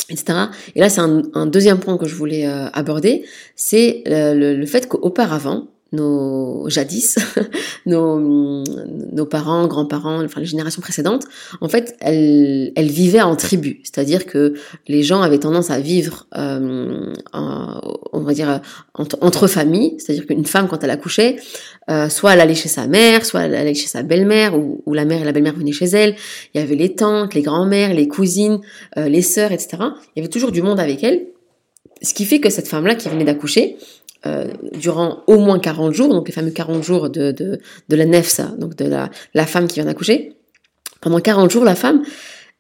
Etc. 0.10 0.38
Et 0.76 0.80
là, 0.82 0.90
c'est 0.90 1.00
un, 1.00 1.46
deuxième 1.46 1.80
point 1.80 1.98
que 1.98 2.06
je 2.06 2.16
voulais 2.16 2.46
aborder, 2.46 3.24
c'est 3.56 4.04
le, 4.06 4.66
fait 4.66 4.90
qu'auparavant, 4.90 5.68
nos 5.92 6.70
jadis, 6.70 7.18
nos, 7.86 8.20
nos 8.20 9.26
parents, 9.26 9.68
grands-parents, 9.68 10.24
enfin 10.24 10.40
les 10.40 10.46
générations 10.46 10.82
précédentes, 10.82 11.26
en 11.60 11.68
fait, 11.68 11.96
elles, 12.00 12.72
elles 12.76 12.90
vivaient 12.90 13.22
en 13.22 13.36
tribu, 13.36 13.82
c'est-à-dire 13.84 14.26
que 14.26 14.54
les 14.88 15.04
gens 15.04 15.22
avaient 15.22 15.40
tendance 15.40 15.70
à 15.70 15.80
vivre, 15.80 16.28
euh, 16.38 17.14
on 17.34 18.22
va 18.22 18.34
dire 18.34 18.62
entre, 18.94 19.48
familles, 19.48 19.96
c'est-à-dire 19.98 20.28
qu'une 20.28 20.46
femme 20.46 20.68
quand 20.68 20.84
elle 20.84 20.90
accouchait, 20.90 21.38
euh, 21.90 22.10
soit 22.10 22.34
elle 22.34 22.42
allait 22.42 22.56
chez 22.56 22.70
sa 22.70 22.88
mère, 22.88 23.26
soit 23.26 23.42
elle 23.42 23.56
allait 23.56 23.74
chez 23.74 23.88
sa 23.88 24.04
belle-mère, 24.04 24.58
ou, 24.58 24.82
ou, 24.86 24.94
la 24.94 25.06
mère 25.06 25.22
et 25.22 25.26
la 25.26 25.32
belle-mère 25.32 25.56
venaient 25.56 25.72
chez 25.72 25.86
elle. 25.86 26.16
Il 26.54 26.62
y 26.62 26.64
avait 26.64 26.76
les 26.76 26.96
tantes, 26.96 27.34
les 27.34 27.42
grands-mères, 27.42 27.94
les 27.94 28.08
cousines, 28.08 28.60
euh, 28.98 29.10
les 29.10 29.22
sœurs, 29.22 29.52
etc. 29.52 29.70
Il 30.16 30.18
y 30.18 30.20
avait 30.20 30.30
toujours 30.30 30.52
du 30.52 30.62
monde 30.62 30.80
avec 30.80 31.04
elle. 31.04 31.28
Ce 32.04 32.14
qui 32.14 32.26
fait 32.26 32.40
que 32.40 32.50
cette 32.50 32.68
femme-là 32.68 32.96
qui 32.96 33.10
venait 33.10 33.26
d'accoucher, 33.26 33.78
euh, 34.26 34.46
durant 34.74 35.24
au 35.28 35.40
moins 35.40 35.60
40 35.60 35.94
jours, 35.94 36.10
donc 36.10 36.28
les 36.28 36.34
fameux 36.34 36.52
40 36.52 36.84
jours 36.84 37.10
de, 37.10 37.32
de, 37.32 37.60
de 37.90 37.96
la 37.96 38.06
nefsa, 38.06 38.54
donc 38.58 38.76
de 38.76 38.86
la, 38.86 39.10
la 39.34 39.46
femme 39.46 39.68
qui 39.68 39.76
vient 39.76 39.86
d'accoucher. 39.86 40.34
Pendant 41.02 41.20
40 41.20 41.50
jours, 41.50 41.66
la 41.66 41.76
femme, 41.76 42.04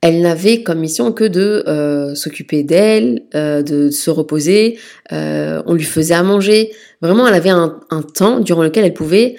elle 0.01 0.21
n'avait 0.21 0.63
comme 0.63 0.79
mission 0.79 1.11
que 1.11 1.23
de 1.23 1.63
euh, 1.67 2.15
s'occuper 2.15 2.63
d'elle, 2.63 3.23
euh, 3.35 3.61
de 3.61 3.91
se 3.91 4.09
reposer, 4.09 4.79
on 5.11 5.73
lui 5.73 5.83
faisait 5.83 6.15
à 6.15 6.23
manger. 6.23 6.71
Vraiment, 7.01 7.27
elle 7.27 7.35
avait 7.35 7.49
un, 7.51 7.79
un 7.91 8.01
temps 8.01 8.39
durant 8.39 8.63
lequel 8.63 8.85
elle 8.85 8.93
pouvait 8.93 9.35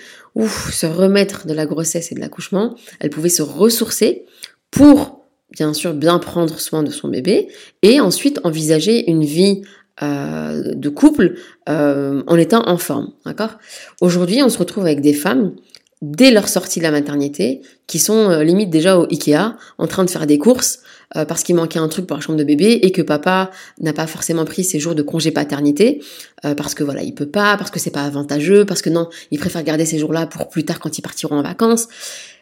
se 0.46 0.86
remettre 0.86 1.46
de 1.46 1.52
la 1.52 1.66
grossesse 1.66 2.12
et 2.12 2.14
de 2.14 2.20
l'accouchement, 2.20 2.74
elle 3.00 3.10
pouvait 3.10 3.28
se 3.28 3.42
ressourcer 3.42 4.24
pour 4.70 5.22
bien 5.52 5.74
sûr 5.74 5.92
bien 5.92 6.18
prendre 6.18 6.58
soin 6.58 6.82
de 6.82 6.90
son 6.90 7.08
bébé 7.08 7.48
et 7.82 8.00
ensuite 8.00 8.40
envisager 8.44 9.10
une 9.10 9.24
vie 9.24 9.62
euh, 10.02 10.74
de 10.74 10.88
couple 10.88 11.34
euh, 11.68 12.22
en 12.26 12.36
étant 12.36 12.68
en 12.68 12.76
forme, 12.76 13.12
d'accord? 13.24 13.58
Aujourd'hui, 14.00 14.42
on 14.42 14.48
se 14.48 14.58
retrouve 14.58 14.84
avec 14.84 15.00
des 15.00 15.12
femmes 15.12 15.52
dès 16.00 16.32
leur 16.32 16.48
sortie 16.48 16.80
de 16.80 16.84
la 16.84 16.90
maternité 16.90 17.60
qui 17.86 18.00
sont 18.00 18.30
euh, 18.30 18.42
limite 18.42 18.68
déjà 18.70 18.98
au 18.98 19.06
Ikea 19.08 19.56
en 19.78 19.86
train 19.86 20.04
de 20.04 20.10
faire 20.10 20.26
des 20.26 20.38
courses 20.38 20.80
parce 21.28 21.42
qu'il 21.42 21.54
manquait 21.54 21.78
un 21.78 21.88
truc 21.88 22.06
pour 22.06 22.16
la 22.16 22.22
chambre 22.22 22.38
de 22.38 22.44
bébé 22.44 22.72
et 22.80 22.90
que 22.90 23.02
papa 23.02 23.50
n'a 23.78 23.92
pas 23.92 24.06
forcément 24.06 24.46
pris 24.46 24.64
ses 24.64 24.80
jours 24.80 24.94
de 24.94 25.02
congé 25.02 25.30
paternité 25.30 26.02
parce 26.40 26.74
que 26.74 26.82
voilà 26.82 27.02
il 27.02 27.14
peut 27.14 27.28
pas 27.28 27.58
parce 27.58 27.70
que 27.70 27.78
c'est 27.78 27.90
pas 27.90 28.04
avantageux 28.04 28.64
parce 28.64 28.80
que 28.80 28.88
non 28.88 29.10
il 29.30 29.38
préfère 29.38 29.62
garder 29.62 29.84
ces 29.84 29.98
jours-là 29.98 30.24
pour 30.24 30.48
plus 30.48 30.64
tard 30.64 30.80
quand 30.80 30.96
ils 30.96 31.02
partiront 31.02 31.36
en 31.36 31.42
vacances. 31.42 31.86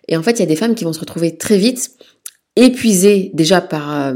Et 0.06 0.16
en 0.16 0.22
fait 0.22 0.38
il 0.38 0.38
y 0.38 0.42
a 0.44 0.46
des 0.46 0.54
femmes 0.54 0.76
qui 0.76 0.84
vont 0.84 0.92
se 0.92 1.00
retrouver 1.00 1.36
très 1.36 1.58
vite 1.58 1.90
épuisée 2.56 3.30
déjà 3.32 3.60
par 3.60 3.92
euh, 3.92 4.14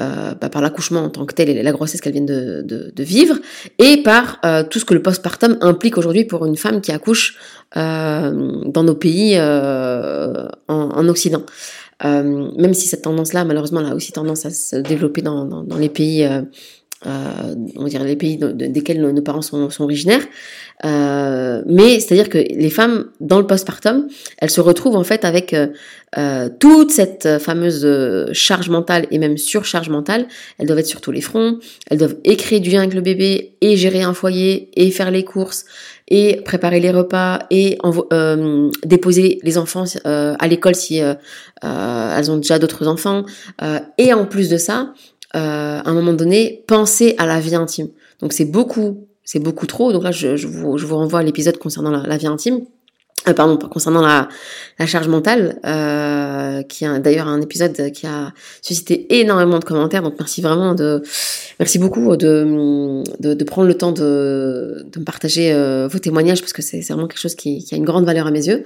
euh, 0.00 0.34
bah, 0.34 0.48
par 0.50 0.60
l'accouchement 0.60 1.04
en 1.04 1.08
tant 1.08 1.24
que 1.24 1.34
tel 1.34 1.48
et 1.48 1.62
la 1.62 1.72
grossesse 1.72 2.00
qu'elle 2.00 2.12
vient 2.12 2.22
de, 2.22 2.62
de, 2.62 2.92
de, 2.94 3.02
vivre 3.02 3.36
et 3.78 4.02
par 4.02 4.38
euh, 4.44 4.62
tout 4.62 4.78
ce 4.78 4.84
que 4.84 4.92
le 4.92 5.00
postpartum 5.00 5.56
implique 5.60 5.96
aujourd'hui 5.96 6.24
pour 6.24 6.44
une 6.44 6.56
femme 6.56 6.80
qui 6.80 6.92
accouche 6.92 7.38
euh, 7.76 8.62
dans 8.66 8.82
nos 8.82 8.94
pays 8.94 9.36
euh, 9.36 10.48
en, 10.68 10.90
en, 10.90 11.08
Occident. 11.08 11.44
même 12.02 12.74
si 12.74 12.88
cette 12.88 13.02
tendance-là, 13.02 13.44
malheureusement, 13.44 13.80
elle 13.80 13.92
a 13.92 13.94
aussi 13.94 14.12
tendance 14.12 14.44
à 14.44 14.50
se 14.50 14.76
développer 14.76 15.22
dans, 15.22 15.44
dans, 15.44 15.62
dans 15.62 15.78
les 15.78 15.88
pays 15.88 16.28
euh, 17.04 17.54
on 17.76 17.82
va 17.82 17.88
dire 17.90 18.02
les 18.02 18.16
pays 18.16 18.38
desquels 18.38 19.00
nos, 19.00 19.22
parents 19.22 19.42
sont, 19.42 19.68
originaires. 19.80 20.22
Euh, 20.84 21.62
mais 21.66 22.00
c'est-à-dire 22.00 22.30
que 22.30 22.38
les 22.38 22.70
femmes 22.70 23.06
dans 23.20 23.38
le 23.38 23.46
postpartum, 23.46 24.08
elles 24.38 24.50
se 24.50 24.62
retrouvent 24.62 24.96
en 24.96 25.04
fait 25.04 25.24
avec 25.24 25.52
euh, 25.52 25.68
euh 26.16 26.48
toute 26.58 26.90
cette 26.90 27.38
fameuse 27.38 27.86
charge 28.32 28.70
mentale 28.70 29.06
et 29.10 29.18
même 29.18 29.36
surcharge 29.36 29.90
mentale. 29.90 30.26
Elles 30.58 30.66
doivent 30.66 30.78
être 30.78 30.86
sur 30.86 31.02
tous 31.02 31.12
les 31.12 31.20
fronts. 31.20 31.58
Elles 31.90 31.98
doivent 31.98 32.16
écrire 32.24 32.60
du 32.60 32.70
lien 32.70 32.80
avec 32.80 32.94
le 32.94 33.02
bébé 33.02 33.56
et 33.60 33.76
gérer 33.76 34.02
un 34.02 34.14
foyer 34.14 34.70
et 34.76 34.90
faire 34.90 35.10
les 35.10 35.24
courses 35.24 35.66
et 36.08 36.40
préparer 36.44 36.80
les 36.80 36.92
repas 36.92 37.40
et 37.50 37.78
euh, 38.12 38.70
déposer 38.84 39.40
les 39.42 39.58
enfants 39.58 39.84
euh, 40.06 40.34
à 40.38 40.46
l'école 40.46 40.76
si 40.76 40.98
elles 41.62 42.30
ont 42.30 42.36
déjà 42.36 42.58
d'autres 42.58 42.86
enfants. 42.86 43.24
et 43.98 44.12
en 44.12 44.24
plus 44.24 44.48
de 44.48 44.56
ça, 44.56 44.92
euh, 45.36 45.80
à 45.84 45.88
un 45.88 45.92
moment 45.92 46.12
donné, 46.12 46.64
penser 46.66 47.14
à 47.18 47.26
la 47.26 47.40
vie 47.40 47.54
intime. 47.54 47.88
Donc 48.20 48.32
c'est 48.32 48.44
beaucoup, 48.44 49.06
c'est 49.24 49.38
beaucoup 49.38 49.66
trop. 49.66 49.92
Donc 49.92 50.02
là, 50.02 50.12
je, 50.12 50.46
vous, 50.46 50.76
renvoie 50.96 51.20
à 51.20 51.22
l'épisode 51.22 51.58
concernant 51.58 51.90
la, 51.90 52.16
vie 52.16 52.26
intime. 52.26 52.60
Euh, 53.28 53.34
pardon, 53.34 53.56
concernant 53.56 54.02
la, 54.02 54.28
charge 54.86 55.08
mentale, 55.08 55.58
euh, 55.66 56.62
qui 56.62 56.84
est 56.84 57.00
d'ailleurs 57.00 57.26
un 57.26 57.40
épisode 57.40 57.90
qui 57.90 58.06
a 58.06 58.32
suscité 58.62 59.18
énormément 59.20 59.58
de 59.58 59.64
commentaires. 59.64 60.02
Donc 60.02 60.14
merci 60.18 60.40
vraiment 60.40 60.74
de, 60.74 61.02
merci 61.58 61.78
beaucoup 61.78 62.16
de, 62.16 63.44
prendre 63.44 63.66
le 63.66 63.74
temps 63.74 63.92
de, 63.92 64.86
me 64.96 65.04
partager 65.04 65.52
euh, 65.52 65.88
vos 65.90 65.98
témoignages 65.98 66.40
parce 66.40 66.52
que 66.52 66.62
c'est 66.62 66.80
vraiment 66.80 67.08
quelque 67.08 67.20
chose 67.20 67.34
qui, 67.34 67.66
a 67.72 67.76
une 67.76 67.84
grande 67.84 68.04
valeur 68.04 68.26
à 68.26 68.30
mes 68.30 68.46
yeux. 68.46 68.64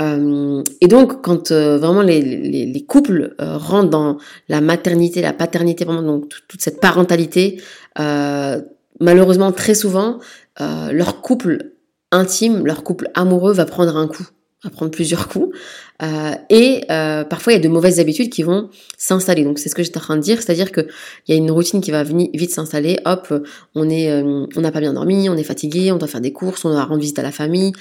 Euh, 0.00 0.62
et 0.80 0.86
donc, 0.86 1.22
quand 1.22 1.50
euh, 1.50 1.78
vraiment 1.78 2.02
les, 2.02 2.20
les, 2.20 2.66
les 2.66 2.84
couples 2.84 3.34
euh, 3.40 3.56
rentrent 3.56 3.90
dans 3.90 4.18
la 4.48 4.60
maternité, 4.60 5.20
la 5.20 5.32
paternité, 5.32 5.84
vraiment 5.84 6.02
donc 6.02 6.28
toute 6.46 6.62
cette 6.62 6.80
parentalité, 6.80 7.60
malheureusement 9.00 9.52
très 9.52 9.74
souvent, 9.74 10.18
leur 10.58 11.20
couple 11.20 11.72
intime, 12.12 12.64
leur 12.64 12.82
couple 12.84 13.10
amoureux 13.14 13.52
va 13.52 13.64
prendre 13.64 13.96
un 13.96 14.06
coup, 14.06 14.26
va 14.64 14.70
prendre 14.70 14.90
plusieurs 14.90 15.28
coups, 15.28 15.56
et 16.48 16.84
parfois 16.88 17.52
il 17.52 17.56
y 17.56 17.58
a 17.58 17.62
de 17.62 17.68
mauvaises 17.68 17.98
habitudes 17.98 18.30
qui 18.30 18.44
vont 18.44 18.70
s'installer. 18.96 19.42
Donc 19.42 19.58
c'est 19.58 19.68
ce 19.68 19.74
que 19.74 19.82
j'étais 19.82 19.98
en 19.98 20.02
train 20.02 20.16
de 20.16 20.22
dire, 20.22 20.40
c'est-à-dire 20.40 20.70
que 20.70 20.82
il 21.26 21.34
y 21.34 21.34
a 21.34 21.36
une 21.36 21.50
routine 21.50 21.80
qui 21.80 21.90
va 21.90 22.04
venir 22.04 22.28
vite 22.34 22.50
s'installer. 22.52 22.98
Hop, 23.04 23.32
on 23.74 23.90
est, 23.90 24.12
on 24.22 24.60
n'a 24.60 24.70
pas 24.70 24.80
bien 24.80 24.92
dormi, 24.92 25.28
on 25.28 25.36
est 25.36 25.44
fatigué, 25.44 25.90
on 25.90 25.96
doit 25.96 26.08
faire 26.08 26.20
des 26.20 26.32
courses, 26.32 26.64
on 26.64 26.70
doit 26.70 26.84
rendre 26.84 27.00
visite 27.00 27.18
à 27.18 27.22
la 27.22 27.32
famille, 27.32 27.72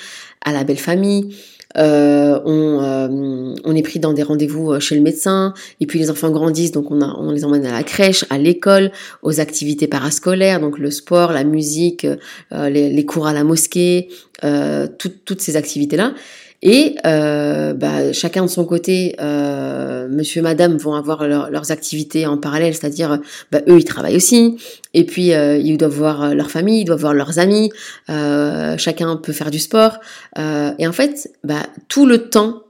à 0.43 0.51
la 0.51 0.63
belle 0.63 0.79
famille. 0.79 1.35
Euh, 1.75 2.39
on, 2.45 2.81
euh, 2.81 3.55
on, 3.63 3.75
est 3.75 3.81
pris 3.83 3.99
dans 3.99 4.13
des 4.13 4.23
rendez-vous 4.23 4.71
euh, 4.71 4.79
chez 4.79 4.95
le 4.95 5.01
médecin, 5.01 5.53
et 5.79 5.85
puis 5.85 5.99
les 5.99 6.09
enfants 6.09 6.31
grandissent, 6.31 6.71
donc 6.71 6.89
on, 6.91 7.01
a, 7.01 7.15
on 7.19 7.31
les 7.31 7.43
emmène 7.43 7.65
à 7.65 7.71
la 7.71 7.83
crèche, 7.83 8.25
à 8.29 8.37
l'école, 8.37 8.91
aux 9.21 9.39
activités 9.39 9.87
parascolaires, 9.87 10.59
donc 10.59 10.79
le 10.79 10.91
sport, 10.91 11.31
la 11.31 11.43
musique, 11.43 12.07
les, 12.51 12.89
les, 12.89 13.05
cours 13.05 13.27
à 13.27 13.33
la 13.33 13.43
mosquée, 13.43 14.09
toutes 14.97 15.41
ces 15.41 15.55
activités-là. 15.55 16.13
Et 16.63 16.95
euh, 17.05 17.73
bah, 17.73 18.13
chacun 18.13 18.43
de 18.43 18.49
son 18.49 18.65
côté, 18.65 19.15
euh, 19.21 20.07
monsieur, 20.09 20.41
madame 20.41 20.77
vont 20.77 20.95
avoir 20.95 21.27
leurs 21.27 21.71
activités 21.71 22.25
en 22.25 22.37
parallèle, 22.37 22.73
c'est-à-dire 22.73 23.19
bah, 23.51 23.61
eux 23.69 23.77
ils 23.77 23.85
travaillent 23.85 24.15
aussi, 24.15 24.57
et 24.95 25.05
puis 25.05 25.33
euh, 25.33 25.57
ils 25.57 25.77
doivent 25.77 25.93
voir 25.93 26.33
leur 26.33 26.49
famille, 26.49 26.81
ils 26.81 26.85
doivent 26.85 27.01
voir 27.01 27.13
leurs 27.13 27.37
amis, 27.37 27.71
euh, 28.09 28.75
chacun 28.77 29.17
peut 29.17 29.33
faire 29.33 29.51
du 29.51 29.59
sport, 29.59 29.99
euh, 30.39 30.71
et 30.79 30.87
en 30.87 30.93
fait, 30.93 31.31
bah, 31.43 31.63
tout 31.89 32.05
le 32.05 32.29
temps 32.29 32.63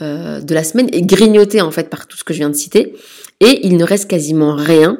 de 0.00 0.54
la 0.54 0.64
semaine 0.64 0.88
est 0.92 1.02
grignoté 1.02 1.60
en 1.60 1.70
fait 1.70 1.90
par 1.90 2.06
tout 2.06 2.16
ce 2.16 2.24
que 2.24 2.32
je 2.32 2.38
viens 2.38 2.48
de 2.48 2.54
citer, 2.54 2.94
et 3.40 3.66
il 3.66 3.76
ne 3.76 3.84
reste 3.84 4.08
quasiment 4.08 4.54
rien 4.54 4.98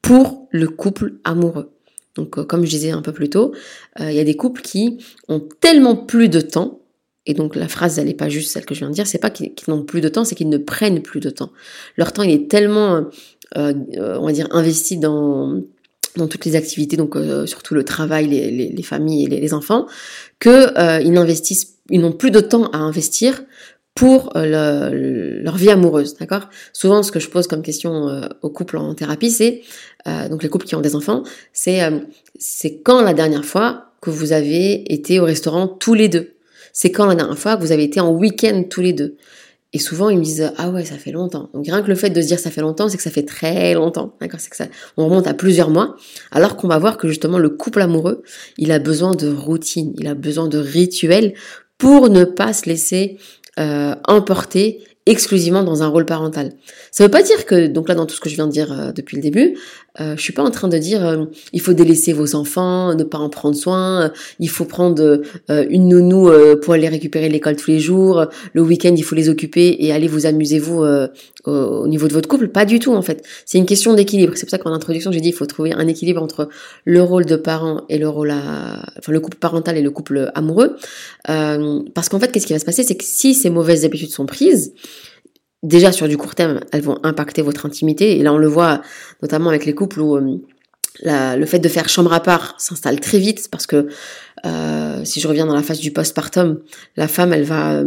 pour 0.00 0.46
le 0.50 0.68
couple 0.68 1.14
amoureux. 1.24 1.72
Donc 2.14 2.46
comme 2.46 2.64
je 2.64 2.70
disais 2.70 2.90
un 2.90 3.02
peu 3.02 3.12
plus 3.12 3.28
tôt, 3.28 3.52
il 3.98 4.12
y 4.12 4.20
a 4.20 4.24
des 4.24 4.36
couples 4.36 4.62
qui 4.62 4.96
ont 5.28 5.46
tellement 5.60 5.94
plus 5.94 6.30
de 6.30 6.40
temps 6.40 6.79
et 7.30 7.34
donc 7.34 7.54
la 7.54 7.68
phrase, 7.68 7.96
elle 8.00 8.06
n'est 8.06 8.14
pas 8.14 8.28
juste 8.28 8.50
celle 8.50 8.66
que 8.66 8.74
je 8.74 8.80
viens 8.80 8.88
de 8.88 8.94
dire, 8.94 9.06
c'est 9.06 9.18
pas 9.18 9.30
qu'ils 9.30 9.52
n'ont 9.68 9.84
plus 9.84 10.00
de 10.00 10.08
temps, 10.08 10.24
c'est 10.24 10.34
qu'ils 10.34 10.48
ne 10.48 10.58
prennent 10.58 11.00
plus 11.00 11.20
de 11.20 11.30
temps. 11.30 11.52
Leur 11.96 12.12
temps, 12.12 12.24
il 12.24 12.32
est 12.32 12.50
tellement, 12.50 13.06
euh, 13.56 13.72
euh, 13.96 14.18
on 14.18 14.26
va 14.26 14.32
dire, 14.32 14.48
investi 14.50 14.96
dans 14.96 15.62
toutes 16.28 16.44
les 16.44 16.56
activités, 16.56 16.96
donc 16.96 17.14
euh, 17.14 17.46
surtout 17.46 17.74
le 17.74 17.84
travail, 17.84 18.26
les, 18.26 18.50
les, 18.50 18.68
les 18.70 18.82
familles 18.82 19.26
et 19.26 19.28
les, 19.28 19.54
enfants, 19.54 19.86
que 20.40 21.00
ils 21.02 21.12
n'investissent, 21.12 21.76
ils 21.88 22.00
n'ont 22.00 22.10
plus 22.10 22.32
de 22.32 22.40
temps 22.40 22.66
à 22.72 22.78
investir 22.78 23.44
pour 23.94 24.32
le, 24.34 25.40
leur 25.40 25.56
vie 25.56 25.70
amoureuse, 25.70 26.16
d'accord? 26.16 26.48
Souvent, 26.72 27.04
ce 27.04 27.12
que 27.12 27.20
je 27.20 27.28
pose 27.28 27.46
comme 27.46 27.62
question 27.62 28.22
aux 28.42 28.50
couples 28.50 28.76
en 28.76 28.92
thérapie, 28.94 29.30
c'est 29.30 29.62
donc 30.28 30.42
les 30.42 30.48
couples 30.48 30.66
qui 30.66 30.74
ont 30.74 30.80
des 30.80 30.96
enfants, 30.96 31.22
c'est 31.52 32.02
quand 32.82 33.02
la 33.02 33.14
dernière 33.14 33.44
fois 33.44 33.86
que 34.00 34.10
vous 34.10 34.32
avez 34.32 34.92
été 34.92 35.20
au 35.20 35.24
restaurant 35.24 35.68
tous 35.68 35.94
les 35.94 36.08
deux? 36.08 36.34
C'est 36.72 36.90
quand 36.90 37.06
la 37.06 37.14
dernière 37.14 37.38
fois 37.38 37.56
que 37.56 37.62
vous 37.62 37.72
avez 37.72 37.84
été 37.84 38.00
en 38.00 38.10
week-end 38.10 38.64
tous 38.68 38.80
les 38.80 38.92
deux 38.92 39.16
et 39.72 39.78
souvent, 39.78 40.08
ils 40.08 40.18
me 40.18 40.24
disent 40.24 40.52
ah 40.56 40.70
ouais, 40.70 40.84
ça 40.84 40.96
fait 40.96 41.12
longtemps. 41.12 41.48
Donc 41.54 41.66
rien 41.66 41.80
que 41.82 41.88
le 41.88 41.94
fait 41.94 42.10
de 42.10 42.20
se 42.20 42.26
dire 42.26 42.40
ça 42.40 42.50
fait 42.50 42.60
longtemps, 42.60 42.88
c'est 42.88 42.96
que 42.96 43.02
ça 43.02 43.10
fait 43.10 43.24
très 43.24 43.74
longtemps. 43.74 44.16
D'accord, 44.20 44.40
c'est 44.40 44.50
que 44.50 44.56
ça, 44.56 44.66
on 44.96 45.04
remonte 45.04 45.28
à 45.28 45.34
plusieurs 45.34 45.70
mois. 45.70 45.96
Alors 46.32 46.56
qu'on 46.56 46.66
va 46.66 46.78
voir 46.78 46.96
que 46.98 47.06
justement 47.06 47.38
le 47.38 47.50
couple 47.50 47.80
amoureux, 47.80 48.22
il 48.58 48.72
a 48.72 48.80
besoin 48.80 49.14
de 49.14 49.28
routine, 49.28 49.94
il 49.98 50.08
a 50.08 50.14
besoin 50.14 50.48
de 50.48 50.58
rituels 50.58 51.34
pour 51.78 52.08
ne 52.08 52.24
pas 52.24 52.52
se 52.52 52.66
laisser 52.68 53.18
euh, 53.60 53.94
emporter 54.08 54.82
exclusivement 55.06 55.62
dans 55.62 55.82
un 55.82 55.88
rôle 55.88 56.04
parental. 56.04 56.52
Ça 56.90 57.04
veut 57.04 57.10
pas 57.10 57.22
dire 57.22 57.46
que, 57.46 57.66
donc 57.66 57.88
là 57.88 57.94
dans 57.94 58.06
tout 58.06 58.14
ce 58.14 58.20
que 58.20 58.28
je 58.28 58.34
viens 58.34 58.46
de 58.46 58.52
dire 58.52 58.72
euh, 58.72 58.92
depuis 58.92 59.16
le 59.16 59.22
début, 59.22 59.56
euh, 60.00 60.16
je 60.16 60.22
suis 60.22 60.32
pas 60.32 60.42
en 60.42 60.50
train 60.50 60.68
de 60.68 60.78
dire 60.78 61.04
euh, 61.04 61.24
il 61.52 61.60
faut 61.60 61.72
délaisser 61.72 62.12
vos 62.12 62.36
enfants, 62.36 62.94
ne 62.94 63.02
pas 63.02 63.18
en 63.18 63.28
prendre 63.28 63.56
soin, 63.56 64.02
euh, 64.02 64.08
il 64.38 64.48
faut 64.48 64.64
prendre 64.64 65.20
une 65.48 65.88
nounou 65.88 66.30
pour 66.62 66.74
aller 66.74 66.88
récupérer 66.88 67.28
l'école 67.28 67.56
tous 67.56 67.70
les 67.70 67.80
jours, 67.80 68.26
le 68.52 68.62
week-end 68.62 68.94
il 68.96 69.02
faut 69.02 69.14
les 69.14 69.28
occuper 69.28 69.76
et 69.80 69.92
aller 69.92 70.06
vous 70.06 70.26
amuser 70.26 70.58
vous 70.58 70.84
au, 71.44 71.88
niveau 71.88 72.08
de 72.08 72.12
votre 72.12 72.28
couple. 72.28 72.48
Pas 72.48 72.64
du 72.64 72.78
tout 72.78 72.92
en 72.92 73.02
fait. 73.02 73.24
C'est 73.44 73.58
une 73.58 73.66
question 73.66 73.94
d'équilibre. 73.94 74.34
C'est 74.36 74.46
pour 74.46 74.50
ça 74.50 74.58
qu'en 74.58 74.72
introduction 74.72 75.10
j'ai 75.12 75.20
dit 75.20 75.30
il 75.30 75.34
faut 75.34 75.46
trouver 75.46 75.72
un 75.72 75.86
équilibre 75.88 76.22
entre 76.22 76.48
le 76.84 77.02
rôle 77.02 77.26
de 77.26 77.36
parent 77.36 77.82
et 77.88 77.98
le 77.98 78.08
rôle 78.08 78.30
à, 78.30 78.82
enfin 78.98 79.12
le 79.12 79.20
couple 79.20 79.38
parental 79.38 79.76
et 79.76 79.82
le 79.82 79.90
couple 79.90 80.30
amoureux. 80.34 80.76
parce 81.26 82.08
qu'en 82.08 82.20
fait 82.20 82.30
qu'est-ce 82.30 82.46
qui 82.46 82.52
va 82.52 82.58
se 82.58 82.64
passer, 82.64 82.82
c'est 82.82 82.96
que 82.96 83.04
si 83.04 83.34
ces 83.34 83.50
mauvaises 83.50 83.84
habitudes 83.84 84.10
sont 84.10 84.26
prises, 84.26 84.72
déjà 85.62 85.92
sur 85.92 86.08
du 86.08 86.16
court 86.16 86.34
terme, 86.34 86.60
elles 86.72 86.82
vont 86.82 86.98
impacter 87.02 87.42
votre 87.42 87.66
intimité. 87.66 88.18
Et 88.18 88.22
là, 88.22 88.32
on 88.32 88.38
le 88.38 88.48
voit 88.48 88.82
notamment 89.22 89.50
avec 89.50 89.64
les 89.66 89.74
couples 89.74 90.00
où 90.00 90.16
euh, 91.06 91.36
le 91.36 91.46
fait 91.46 91.58
de 91.58 91.68
faire 91.68 91.88
chambre 91.88 92.12
à 92.12 92.20
part 92.20 92.54
s'installe 92.58 93.00
très 93.00 93.18
vite 93.18 93.48
parce 93.50 93.66
que 93.66 93.88
euh, 94.44 95.04
si 95.04 95.20
je 95.20 95.28
reviens 95.28 95.46
dans 95.46 95.54
la 95.54 95.62
phase 95.62 95.78
du 95.78 95.92
postpartum, 95.92 96.60
la 96.96 97.08
femme, 97.08 97.32
elle 97.32 97.44
va 97.44 97.82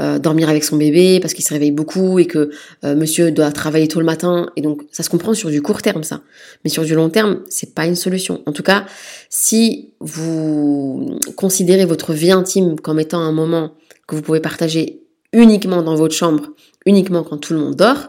euh, 0.00 0.18
dormir 0.18 0.48
avec 0.48 0.64
son 0.64 0.76
bébé 0.76 1.20
parce 1.20 1.34
qu'il 1.34 1.44
se 1.44 1.52
réveille 1.52 1.70
beaucoup 1.70 2.18
et 2.18 2.26
que 2.26 2.50
monsieur 2.82 3.30
doit 3.30 3.50
travailler 3.52 3.88
tôt 3.88 4.00
le 4.00 4.06
matin. 4.06 4.50
Et 4.56 4.60
donc, 4.60 4.82
ça 4.90 5.02
se 5.02 5.10
comprend 5.10 5.34
sur 5.34 5.50
du 5.50 5.62
court 5.62 5.82
terme, 5.82 6.02
ça. 6.02 6.22
Mais 6.64 6.70
sur 6.70 6.84
du 6.84 6.94
long 6.94 7.10
terme, 7.10 7.40
c'est 7.48 7.74
pas 7.74 7.86
une 7.86 7.96
solution. 7.96 8.42
En 8.46 8.52
tout 8.52 8.64
cas, 8.64 8.86
si 9.30 9.90
vous 10.00 11.18
considérez 11.36 11.84
votre 11.84 12.12
vie 12.12 12.32
intime 12.32 12.78
comme 12.80 12.98
étant 12.98 13.20
un 13.20 13.32
moment 13.32 13.72
que 14.06 14.16
vous 14.16 14.22
pouvez 14.22 14.40
partager 14.40 15.03
uniquement 15.34 15.82
dans 15.82 15.94
votre 15.94 16.14
chambre 16.14 16.48
uniquement 16.86 17.22
quand 17.22 17.38
tout 17.38 17.54
le 17.54 17.60
monde 17.60 17.76
dort, 17.76 18.08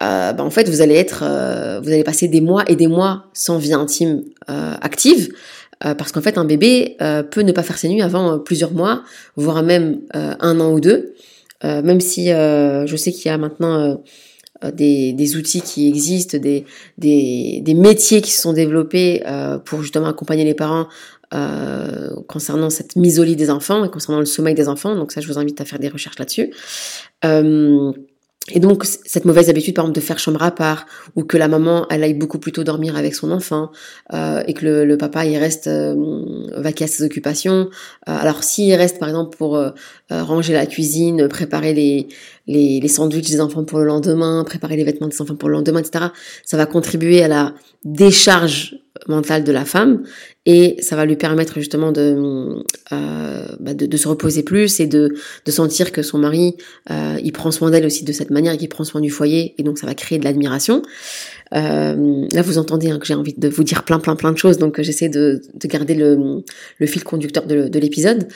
bah, 0.00 0.36
en 0.38 0.50
fait, 0.50 0.68
vous 0.68 0.80
allez 0.80 0.94
être, 0.94 1.24
vous 1.82 1.88
allez 1.88 2.04
passer 2.04 2.28
des 2.28 2.40
mois 2.40 2.64
et 2.68 2.76
des 2.76 2.86
mois 2.86 3.26
sans 3.32 3.58
vie 3.58 3.72
intime 3.72 4.22
active. 4.46 5.32
parce 5.80 6.12
qu'en 6.12 6.20
fait, 6.20 6.38
un 6.38 6.44
bébé 6.44 6.96
peut 7.30 7.42
ne 7.42 7.52
pas 7.52 7.62
faire 7.62 7.78
ses 7.78 7.88
nuits 7.88 8.02
avant 8.02 8.38
plusieurs 8.38 8.72
mois, 8.72 9.02
voire 9.36 9.62
même 9.62 10.00
un 10.14 10.60
an 10.60 10.72
ou 10.72 10.80
deux. 10.80 11.14
même 11.62 12.00
si 12.00 12.28
je 12.28 12.94
sais 12.96 13.12
qu'il 13.12 13.26
y 13.26 13.28
a 13.30 13.38
maintenant 13.38 14.00
des, 14.72 15.36
outils 15.36 15.62
qui 15.62 15.88
existent, 15.88 16.38
des, 16.38 16.64
des, 16.96 17.60
des, 17.62 17.74
métiers 17.74 18.20
qui 18.20 18.30
se 18.30 18.42
sont 18.42 18.52
développés 18.52 19.22
pour 19.64 19.82
justement 19.82 20.06
accompagner 20.06 20.44
les 20.44 20.54
parents 20.54 20.86
euh, 21.34 22.10
concernant 22.26 22.70
cette 22.70 22.94
lit 22.94 23.36
des 23.36 23.50
enfants 23.50 23.84
et 23.84 23.90
concernant 23.90 24.20
le 24.20 24.26
sommeil 24.26 24.54
des 24.54 24.68
enfants. 24.68 24.94
Donc 24.94 25.12
ça, 25.12 25.20
je 25.20 25.28
vous 25.28 25.38
invite 25.38 25.60
à 25.60 25.64
faire 25.64 25.78
des 25.78 25.88
recherches 25.88 26.18
là-dessus. 26.18 26.52
Euh, 27.24 27.92
et 28.50 28.60
donc, 28.60 28.84
cette 28.84 29.24
mauvaise 29.24 29.50
habitude, 29.50 29.74
par 29.74 29.84
exemple, 29.84 30.00
de 30.00 30.04
faire 30.04 30.18
chambre 30.18 30.42
à 30.42 30.50
part, 30.50 30.86
ou 31.16 31.24
que 31.24 31.36
la 31.36 31.48
maman, 31.48 31.86
elle 31.90 32.02
aille 32.02 32.14
beaucoup 32.14 32.38
plus 32.38 32.52
tôt 32.52 32.64
dormir 32.64 32.96
avec 32.96 33.14
son 33.14 33.30
enfant, 33.30 33.70
euh, 34.14 34.42
et 34.46 34.54
que 34.54 34.64
le, 34.64 34.84
le, 34.84 34.96
papa, 34.96 35.26
il 35.26 35.36
reste 35.36 35.66
euh, 35.66 35.94
vaqué 36.56 36.84
à 36.84 36.86
ses 36.86 37.04
occupations. 37.04 37.68
Euh, 38.08 38.16
alors, 38.20 38.42
s'il 38.42 38.72
reste, 38.74 38.98
par 38.98 39.08
exemple, 39.08 39.36
pour 39.36 39.56
euh, 39.56 39.70
ranger 40.10 40.54
la 40.54 40.66
cuisine, 40.66 41.28
préparer 41.28 41.74
les, 41.74 42.08
les, 42.46 42.80
les 42.80 42.88
sandwichs 42.88 43.30
des 43.30 43.40
enfants 43.40 43.64
pour 43.64 43.78
le 43.78 43.84
lendemain, 43.84 44.44
préparer 44.44 44.76
les 44.76 44.84
vêtements 44.84 45.08
des 45.08 45.20
enfants 45.20 45.36
pour 45.36 45.48
le 45.48 45.54
lendemain, 45.54 45.80
etc., 45.80 46.06
ça 46.44 46.56
va 46.56 46.66
contribuer 46.66 47.22
à 47.22 47.28
la 47.28 47.54
décharge 47.84 48.76
mentale 49.06 49.44
de 49.44 49.52
la 49.52 49.64
femme, 49.64 50.02
et 50.46 50.76
ça 50.80 50.96
va 50.96 51.04
lui 51.04 51.16
permettre 51.16 51.54
justement 51.54 51.92
de, 51.92 52.62
euh, 52.92 53.46
bah 53.60 53.74
de, 53.74 53.86
de, 53.86 53.96
se 53.96 54.08
reposer 54.08 54.42
plus 54.42 54.80
et 54.80 54.86
de, 54.86 55.14
de 55.44 55.50
sentir 55.50 55.92
que 55.92 56.02
son 56.02 56.18
mari, 56.18 56.56
euh, 56.90 57.16
il 57.22 57.32
prend 57.32 57.50
soin 57.50 57.70
d'elle 57.70 57.84
aussi 57.86 58.04
de 58.04 58.12
cette 58.12 58.30
manière 58.30 58.54
et 58.54 58.56
qu'il 58.56 58.68
prend 58.68 58.84
soin 58.84 59.00
du 59.00 59.10
foyer, 59.10 59.54
et 59.58 59.62
donc 59.62 59.78
ça 59.78 59.86
va 59.86 59.94
créer 59.94 60.18
de 60.18 60.24
l'admiration. 60.24 60.82
Euh, 61.54 62.26
là, 62.32 62.42
vous 62.42 62.58
entendez 62.58 62.90
hein, 62.90 62.98
que 62.98 63.06
j'ai 63.06 63.14
envie 63.14 63.34
de 63.34 63.48
vous 63.48 63.64
dire 63.64 63.84
plein, 63.84 63.98
plein, 63.98 64.16
plein 64.16 64.32
de 64.32 64.38
choses, 64.38 64.58
donc 64.58 64.80
j'essaie 64.80 65.08
de, 65.08 65.40
de, 65.54 65.68
garder 65.68 65.94
le, 65.94 66.42
le, 66.78 66.86
fil 66.86 67.04
conducteur 67.04 67.46
de, 67.46 67.68
de 67.68 67.78
l'épisode. 67.78 68.28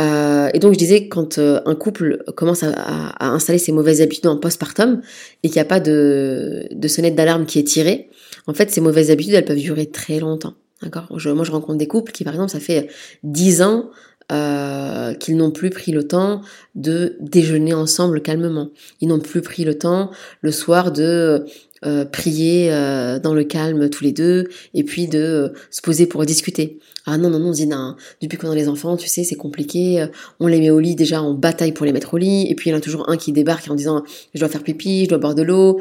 Euh, 0.00 0.48
et 0.52 0.58
donc, 0.58 0.74
je 0.74 0.78
disais, 0.78 1.08
quand 1.08 1.38
euh, 1.38 1.60
un 1.64 1.74
couple 1.74 2.22
commence 2.36 2.62
à, 2.62 2.70
à, 2.70 3.26
à, 3.26 3.28
installer 3.30 3.58
ses 3.58 3.72
mauvaises 3.72 4.02
habitudes 4.02 4.26
en 4.26 4.36
postpartum 4.36 5.00
et 5.42 5.48
qu'il 5.48 5.56
n'y 5.56 5.62
a 5.62 5.66
pas 5.66 5.80
de, 5.80 6.68
de 6.70 6.88
sonnette 6.88 7.14
d'alarme 7.14 7.46
qui 7.46 7.58
est 7.58 7.64
tirée, 7.64 8.10
en 8.46 8.54
fait, 8.54 8.70
ces 8.70 8.80
mauvaises 8.80 9.10
habitudes, 9.10 9.34
elles 9.34 9.44
peuvent 9.44 9.56
durer 9.56 9.86
très 9.86 10.18
longtemps. 10.20 10.54
D'accord? 10.82 11.06
Moi, 11.10 11.44
je 11.44 11.50
rencontre 11.50 11.78
des 11.78 11.86
couples 11.86 12.12
qui, 12.12 12.24
par 12.24 12.34
exemple, 12.34 12.50
ça 12.50 12.60
fait 12.60 12.88
10 13.22 13.62
ans 13.62 13.90
euh, 14.32 15.14
qu'ils 15.14 15.36
n'ont 15.36 15.52
plus 15.52 15.70
pris 15.70 15.92
le 15.92 16.06
temps 16.06 16.40
de 16.74 17.16
déjeuner 17.20 17.74
ensemble 17.74 18.20
calmement. 18.20 18.70
Ils 19.00 19.08
n'ont 19.08 19.20
plus 19.20 19.40
pris 19.40 19.64
le 19.64 19.78
temps 19.78 20.10
le 20.40 20.50
soir 20.50 20.90
de 20.90 21.46
euh, 21.86 22.04
prier 22.04 22.72
euh, 22.72 23.20
dans 23.20 23.32
le 23.32 23.44
calme 23.44 23.88
tous 23.88 24.02
les 24.02 24.10
deux 24.10 24.48
et 24.74 24.82
puis 24.82 25.06
de 25.06 25.18
euh, 25.18 25.48
se 25.70 25.80
poser 25.80 26.06
pour 26.06 26.24
discuter. 26.26 26.80
Ah 27.06 27.16
non, 27.16 27.30
non, 27.30 27.38
non, 27.38 27.52
Zina, 27.52 27.76
hein. 27.76 27.96
depuis 28.20 28.36
qu'on 28.36 28.50
a 28.50 28.54
les 28.56 28.68
enfants, 28.68 28.96
tu 28.96 29.06
sais, 29.06 29.22
c'est 29.22 29.36
compliqué, 29.36 30.04
on 30.40 30.48
les 30.48 30.58
met 30.58 30.70
au 30.70 30.80
lit, 30.80 30.96
déjà 30.96 31.22
on 31.22 31.34
bataille 31.34 31.70
pour 31.70 31.86
les 31.86 31.92
mettre 31.92 32.14
au 32.14 32.16
lit, 32.16 32.50
et 32.50 32.56
puis 32.56 32.70
il 32.70 32.72
y 32.72 32.74
en 32.74 32.78
a 32.78 32.80
toujours 32.80 33.08
un 33.08 33.16
qui 33.16 33.30
débarque 33.30 33.70
en 33.70 33.76
disant 33.76 34.02
je 34.34 34.40
dois 34.40 34.48
faire 34.48 34.64
pipi, 34.64 35.04
je 35.04 35.10
dois 35.10 35.18
boire 35.18 35.36
de 35.36 35.42
l'eau, 35.42 35.78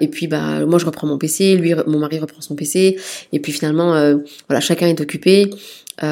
et 0.00 0.08
puis 0.08 0.28
bah 0.28 0.64
moi 0.64 0.78
je 0.78 0.86
reprends 0.86 1.06
mon 1.06 1.18
PC, 1.18 1.56
lui, 1.56 1.74
mon 1.86 1.98
mari 1.98 2.18
reprend 2.18 2.40
son 2.40 2.54
PC, 2.54 2.96
et 3.32 3.38
puis 3.38 3.52
finalement, 3.52 3.92
voilà, 4.48 4.60
chacun 4.60 4.86
est 4.86 5.02
occupé, 5.02 5.50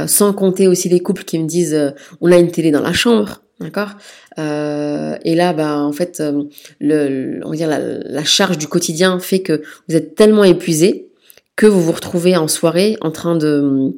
sans 0.07 0.35
compter 0.35 0.69
aussi 0.69 0.91
les 0.91 1.01
couples 1.01 1.25
qui 1.25 1.39
me 1.39 1.49
disent 1.49 1.95
on 2.21 2.31
a 2.31 2.37
une 2.37 2.51
télé 2.51 2.71
dans 2.71 2.83
la 2.83 2.93
chambre, 2.93 3.41
D'accord? 3.61 3.91
Euh, 4.39 5.17
Et 5.25 5.35
là, 5.35 5.53
bah, 5.53 5.77
en 5.77 5.93
fait, 5.93 6.21
euh, 6.21 6.45
le, 6.81 7.41
on 7.45 7.51
va 7.51 7.57
dire 7.57 7.69
la, 7.69 8.25
charge 8.25 8.57
du 8.57 8.67
quotidien 8.67 9.19
fait 9.21 9.41
que 9.41 9.63
vous 9.89 9.97
êtes 9.97 10.15
tellement 10.15 10.45
épuisé 10.45 11.11
que 11.57 11.67
vous 11.67 11.83
vous 11.83 11.93
retrouvez 11.93 12.37
en 12.37 12.49
soirée 12.49 12.97
en 13.03 13.11
train 13.11 13.37
de... 13.37 13.93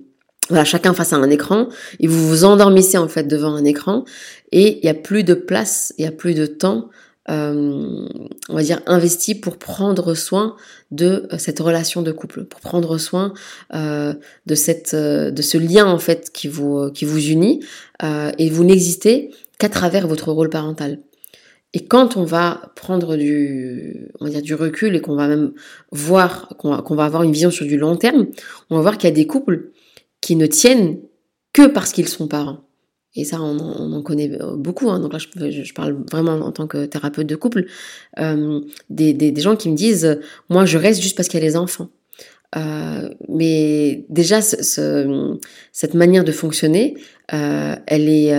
Voilà, 0.48 0.64
chacun 0.64 0.92
face 0.92 1.12
à 1.12 1.16
un 1.16 1.31
écran 1.31 1.68
et 2.01 2.09
vous 2.09 2.29
vous 2.29 2.44
endormissez 2.44 2.98
en 2.98 3.07
fait 3.07 3.29
devant 3.29 3.55
un 3.55 3.64
écran 3.64 4.05
et 4.51 4.79
il 4.79 4.83
n'y 4.83 4.90
a 4.90 4.94
plus 4.94 5.22
de 5.22 5.35
place, 5.35 5.94
il 5.96 6.03
n'y 6.03 6.09
a 6.09 6.12
plus 6.12 6.35
de 6.35 6.46
temps 6.46 6.90
euh, 7.31 8.09
on 8.48 8.55
va 8.55 8.62
dire, 8.62 8.81
investi 8.87 9.37
pour 9.37 9.57
prendre 9.57 10.14
soin 10.14 10.57
de 10.90 11.29
euh, 11.33 11.38
cette 11.38 11.61
relation 11.61 12.03
de 12.03 12.11
couple, 12.11 12.44
pour 12.44 12.61
prendre 12.61 12.98
soin 12.98 13.33
euh, 13.75 14.12
de 14.46 14.55
cette, 14.57 14.94
de 14.94 15.42
ce 15.42 15.57
lien 15.57 15.87
en 15.87 15.98
fait 15.98 16.33
qui 16.33 16.48
vous, 16.48 16.90
qui 16.90 17.05
vous 17.05 17.25
unit, 17.29 17.64
et 18.38 18.51
vous 18.51 18.64
n'existez 18.64 19.31
qu'à 19.62 19.68
travers 19.68 20.09
votre 20.09 20.33
rôle 20.33 20.51
parental. 20.51 20.98
Et 21.72 21.85
quand 21.85 22.16
on 22.16 22.25
va 22.25 22.72
prendre 22.75 23.16
du, 23.16 24.09
on 24.20 24.29
va 24.29 24.40
du 24.40 24.55
recul 24.55 24.96
et 24.96 25.01
qu'on 25.01 25.14
va 25.14 25.29
même 25.29 25.53
voir, 25.92 26.48
qu'on 26.59 26.94
va, 26.96 27.05
avoir 27.05 27.22
une 27.22 27.31
vision 27.31 27.53
sur 27.53 27.64
du 27.64 27.79
long 27.79 27.96
terme, 27.96 28.27
on 28.70 28.77
va 28.77 28.83
voir 28.83 28.98
qu'il 28.98 29.09
y 29.09 29.12
a 29.12 29.14
des 29.14 29.29
couples 29.29 29.70
qui 30.20 30.35
ne 30.35 30.46
tiennent 30.46 30.98
que 31.53 31.68
parce 31.68 31.92
qu'ils 31.92 32.09
sont 32.09 32.27
parents. 32.27 32.64
Et 33.14 33.25
ça, 33.25 33.40
on, 33.40 33.92
en 33.92 34.03
connaît 34.03 34.37
beaucoup. 34.57 34.90
Hein. 34.90 34.98
Donc 34.98 35.12
là, 35.12 35.18
je, 35.20 35.72
parle 35.72 35.96
vraiment 36.11 36.33
en 36.33 36.51
tant 36.51 36.66
que 36.66 36.87
thérapeute 36.87 37.29
de 37.29 37.37
couple. 37.37 37.66
Euh, 38.18 38.61
des, 38.90 39.35
gens 39.37 39.55
qui 39.55 39.70
me 39.70 39.77
disent, 39.77 40.18
moi, 40.51 40.64
je 40.64 40.77
reste 40.77 41.01
juste 41.01 41.16
parce 41.16 41.29
qu'il 41.29 41.38
y 41.38 41.42
a 41.42 41.46
les 41.46 41.57
enfants. 41.57 41.88
Euh, 42.57 43.09
mais 43.29 44.07
déjà, 44.09 44.42
ce, 44.42 44.62
ce, 44.62 45.38
cette 45.72 45.94
manière 45.94 46.25
de 46.25 46.33
fonctionner, 46.33 46.96
euh, 47.33 47.77
elle 47.87 48.09
est, 48.09 48.33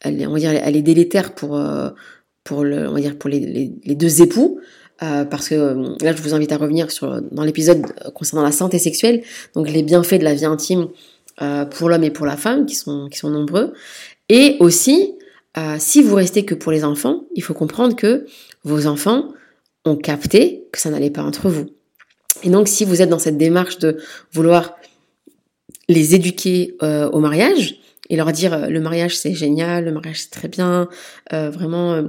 elle 0.00 0.20
est, 0.20 0.26
on 0.26 0.32
va 0.32 0.38
dire, 0.38 0.50
elle 0.50 0.76
est 0.76 0.82
délétère 0.82 1.34
pour, 1.34 1.56
euh, 1.56 1.90
pour 2.44 2.64
le, 2.64 2.88
on 2.88 2.92
va 2.92 3.00
dire, 3.00 3.16
pour 3.18 3.30
les, 3.30 3.40
les, 3.84 3.94
deux 3.94 4.22
époux. 4.22 4.60
Euh, 5.02 5.24
parce 5.24 5.48
que 5.48 5.54
là, 6.04 6.14
je 6.14 6.22
vous 6.22 6.34
invite 6.34 6.52
à 6.52 6.58
revenir 6.58 6.90
sur 6.90 7.22
dans 7.22 7.42
l'épisode 7.42 7.86
concernant 8.14 8.42
la 8.42 8.52
santé 8.52 8.78
sexuelle, 8.78 9.22
donc 9.54 9.70
les 9.70 9.82
bienfaits 9.82 10.18
de 10.18 10.24
la 10.24 10.34
vie 10.34 10.44
intime 10.44 10.88
euh, 11.42 11.64
pour 11.64 11.88
l'homme 11.88 12.04
et 12.04 12.10
pour 12.10 12.26
la 12.26 12.36
femme, 12.36 12.66
qui 12.66 12.74
sont, 12.74 13.08
qui 13.08 13.18
sont 13.18 13.30
nombreux. 13.30 13.72
Et 14.28 14.56
aussi, 14.60 15.14
euh, 15.56 15.76
si 15.78 16.02
vous 16.02 16.14
restez 16.14 16.44
que 16.44 16.54
pour 16.54 16.70
les 16.70 16.84
enfants, 16.84 17.24
il 17.34 17.42
faut 17.42 17.54
comprendre 17.54 17.96
que 17.96 18.26
vos 18.62 18.86
enfants 18.86 19.32
ont 19.86 19.96
capté 19.96 20.64
que 20.70 20.78
ça 20.78 20.90
n'allait 20.90 21.10
pas 21.10 21.22
entre 21.22 21.48
vous. 21.48 21.66
Et 22.42 22.50
donc, 22.50 22.68
si 22.68 22.84
vous 22.84 23.00
êtes 23.00 23.08
dans 23.08 23.18
cette 23.18 23.38
démarche 23.38 23.78
de 23.78 23.96
vouloir 24.32 24.76
les 25.88 26.14
éduquer 26.14 26.76
euh, 26.82 27.08
au 27.10 27.20
mariage 27.20 27.80
et 28.10 28.16
leur 28.16 28.30
dire 28.32 28.52
euh, 28.52 28.66
le 28.66 28.80
mariage 28.80 29.16
c'est 29.16 29.32
génial, 29.32 29.86
le 29.86 29.92
mariage 29.92 30.20
c'est 30.22 30.30
très 30.30 30.48
bien, 30.48 30.88
euh, 31.32 31.48
vraiment, 31.48 32.04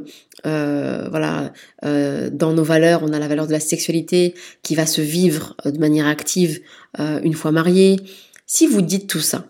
euh, 0.45 1.07
voilà, 1.09 1.53
dans 1.83 2.51
nos 2.51 2.63
valeurs, 2.63 3.03
on 3.03 3.13
a 3.13 3.19
la 3.19 3.27
valeur 3.29 3.47
de 3.47 3.53
la 3.53 3.61
sexualité 3.61 4.33
qui 4.63 4.75
va 4.75 4.85
se 4.85 5.01
vivre 5.01 5.55
de 5.63 5.77
manière 5.77 6.07
active 6.07 6.59
une 6.99 7.33
fois 7.33 7.51
marié. 7.51 7.97
Si 8.45 8.67
vous 8.67 8.81
dites 8.81 9.07
tout 9.07 9.21
ça, 9.21 9.45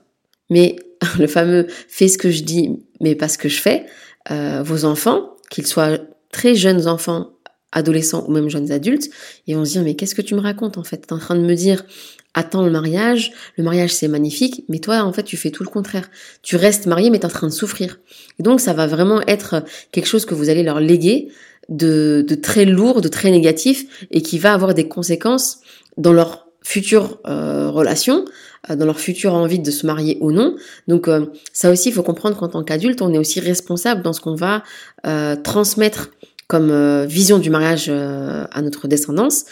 mais 0.49 0.75
le 1.19 1.27
fameux 1.27 1.67
fais 1.87 2.07
ce 2.07 2.17
que 2.17 2.29
je 2.29 2.43
dis, 2.43 2.79
mais 2.99 3.15
pas 3.15 3.27
ce 3.27 3.37
que 3.37 3.49
je 3.49 3.59
fais, 3.59 3.85
euh, 4.29 4.61
vos 4.63 4.85
enfants, 4.85 5.35
qu'ils 5.49 5.65
soient 5.65 5.97
très 6.31 6.55
jeunes 6.55 6.87
enfants, 6.87 7.31
adolescents 7.71 8.25
ou 8.27 8.31
même 8.31 8.49
jeunes 8.49 8.71
adultes, 8.71 9.09
ils 9.47 9.55
vont 9.55 9.65
se 9.65 9.71
dire 9.71 9.83
mais 9.83 9.95
qu'est-ce 9.95 10.15
que 10.15 10.21
tu 10.21 10.35
me 10.35 10.41
racontes 10.41 10.77
en 10.77 10.83
fait? 10.83 10.97
T'es 10.97 11.13
en 11.13 11.17
train 11.17 11.35
de 11.35 11.41
me 11.41 11.55
dire 11.55 11.85
attends 12.33 12.63
le 12.63 12.71
mariage, 12.71 13.31
le 13.57 13.63
mariage 13.63 13.93
c'est 13.93 14.07
magnifique, 14.07 14.65
mais 14.69 14.79
toi 14.79 15.01
en 15.01 15.13
fait 15.13 15.23
tu 15.23 15.37
fais 15.37 15.51
tout 15.51 15.63
le 15.63 15.69
contraire. 15.69 16.09
Tu 16.41 16.55
restes 16.55 16.85
marié 16.85 17.09
mais 17.09 17.19
t'es 17.19 17.25
en 17.25 17.29
train 17.29 17.47
de 17.47 17.53
souffrir. 17.53 17.99
Et 18.39 18.43
donc 18.43 18.59
ça 18.59 18.73
va 18.73 18.87
vraiment 18.87 19.21
être 19.27 19.63
quelque 19.91 20.07
chose 20.07 20.25
que 20.25 20.33
vous 20.33 20.49
allez 20.49 20.63
leur 20.63 20.79
léguer 20.79 21.29
de, 21.69 22.25
de 22.27 22.35
très 22.35 22.65
lourd, 22.65 23.01
de 23.01 23.07
très 23.07 23.31
négatif 23.31 24.07
et 24.11 24.21
qui 24.21 24.39
va 24.39 24.53
avoir 24.53 24.73
des 24.73 24.87
conséquences 24.87 25.59
dans 25.97 26.13
leur 26.13 26.47
future 26.63 27.19
euh, 27.27 27.69
relation, 27.69 28.25
euh, 28.69 28.75
dans 28.75 28.85
leur 28.85 28.99
future 28.99 29.33
envie 29.33 29.59
de 29.59 29.71
se 29.71 29.85
marier 29.85 30.17
ou 30.21 30.31
non. 30.31 30.55
Donc 30.87 31.07
euh, 31.07 31.25
ça 31.53 31.71
aussi, 31.71 31.89
il 31.89 31.93
faut 31.93 32.03
comprendre 32.03 32.37
qu'en 32.37 32.47
tant 32.47 32.63
qu'adulte, 32.63 33.01
on 33.01 33.13
est 33.13 33.17
aussi 33.17 33.39
responsable 33.39 34.03
dans 34.03 34.13
ce 34.13 34.21
qu'on 34.21 34.35
va 34.35 34.63
euh, 35.07 35.35
transmettre 35.35 36.11
comme 36.51 37.05
vision 37.05 37.39
du 37.39 37.49
mariage 37.49 37.87
à 37.87 38.61
notre 38.61 38.89
descendance. 38.89 39.45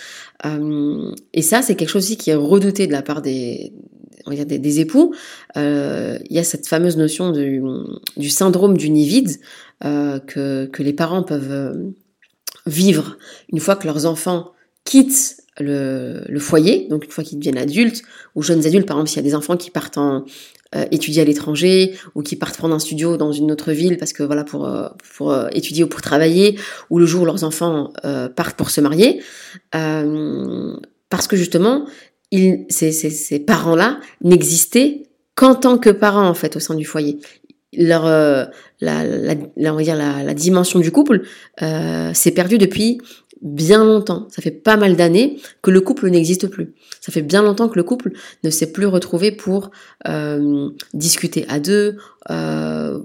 et 0.43 1.41
ça, 1.41 1.61
c'est 1.61 1.75
quelque 1.75 1.87
chose 1.87 2.03
aussi 2.03 2.17
qui 2.17 2.29
est 2.29 2.35
redouté 2.35 2.87
de 2.87 2.91
la 2.91 3.01
part 3.01 3.21
des, 3.21 3.71
époux. 4.81 5.15
il 5.55 6.27
y 6.29 6.39
a 6.39 6.43
cette 6.43 6.67
fameuse 6.67 6.97
notion 6.97 7.31
du, 7.31 8.29
syndrome 8.29 8.75
du 8.75 8.89
nid 8.89 9.07
vide 9.07 9.37
que, 9.81 10.65
que 10.65 10.83
les 10.83 10.91
parents 10.91 11.23
peuvent 11.23 11.93
vivre 12.65 13.17
une 13.53 13.61
fois 13.61 13.77
que 13.77 13.87
leurs 13.87 14.05
enfants 14.05 14.51
quittent 14.83 15.37
le, 15.57 16.25
le, 16.27 16.39
foyer, 16.39 16.87
donc 16.89 17.05
une 17.05 17.11
fois 17.11 17.23
qu'ils 17.23 17.39
deviennent 17.39 17.57
adultes 17.57 18.01
ou 18.35 18.43
jeunes 18.43 18.65
adultes, 18.65 18.85
par 18.85 18.97
exemple 18.97 19.09
s'il 19.09 19.17
y 19.17 19.25
a 19.25 19.29
des 19.29 19.35
enfants 19.35 19.55
qui 19.55 19.71
partent 19.71 19.97
en, 19.97 20.25
euh, 20.75 20.85
étudier 20.91 21.23
à 21.23 21.25
l'étranger 21.25 21.95
ou 22.13 22.21
qui 22.21 22.35
partent 22.35 22.55
prendre 22.55 22.75
un 22.75 22.79
studio 22.79 23.17
dans 23.17 23.31
une 23.31 23.51
autre 23.51 23.71
ville 23.71 23.97
parce 23.97 24.13
que 24.13 24.21
voilà 24.21 24.43
pour 24.43 24.67
euh, 24.67 24.87
pour 25.17 25.31
euh, 25.31 25.47
étudier 25.51 25.83
ou 25.83 25.87
pour 25.87 26.03
travailler 26.03 26.59
ou 26.91 26.99
le 26.99 27.07
jour 27.07 27.23
où 27.23 27.25
leurs 27.25 27.43
enfants 27.43 27.91
euh, 28.05 28.29
partent 28.29 28.55
pour 28.55 28.69
se 28.69 28.79
marier 28.79 29.19
parce 29.71 31.27
que 31.27 31.35
justement 31.35 31.87
ils, 32.29 32.67
ces, 32.69 32.91
ces, 32.91 33.09
ces 33.09 33.39
parents-là 33.39 33.99
n'existaient 34.23 35.07
qu'en 35.33 35.55
tant 35.55 35.79
que 35.79 35.89
parents 35.89 36.27
en 36.27 36.35
fait 36.35 36.55
au 36.55 36.59
sein 36.59 36.75
du 36.75 36.85
foyer. 36.85 37.17
Leur 37.73 38.03
la, 38.03 38.51
la, 38.79 39.03
la, 39.57 39.73
on 39.73 39.77
va 39.77 39.83
dire 39.83 39.95
la, 39.95 40.23
la 40.23 40.33
dimension 40.35 40.79
du 40.79 40.91
couple 40.91 41.23
s'est 41.59 42.31
perdue 42.31 42.59
depuis 42.59 42.99
bien 43.41 43.83
longtemps, 43.83 44.27
ça 44.29 44.41
fait 44.41 44.51
pas 44.51 44.77
mal 44.77 44.95
d'années 44.95 45.37
que 45.61 45.71
le 45.71 45.81
couple 45.81 46.09
n'existe 46.09 46.47
plus. 46.47 46.73
Ça 47.01 47.11
fait 47.11 47.21
bien 47.21 47.41
longtemps 47.41 47.69
que 47.69 47.77
le 47.77 47.83
couple 47.83 48.11
ne 48.43 48.49
s'est 48.49 48.71
plus 48.71 48.85
retrouvé 48.85 49.31
pour 49.31 49.71
euh, 50.07 50.69
discuter 50.93 51.45
à 51.47 51.59
deux, 51.59 51.97
euh, 52.29 52.99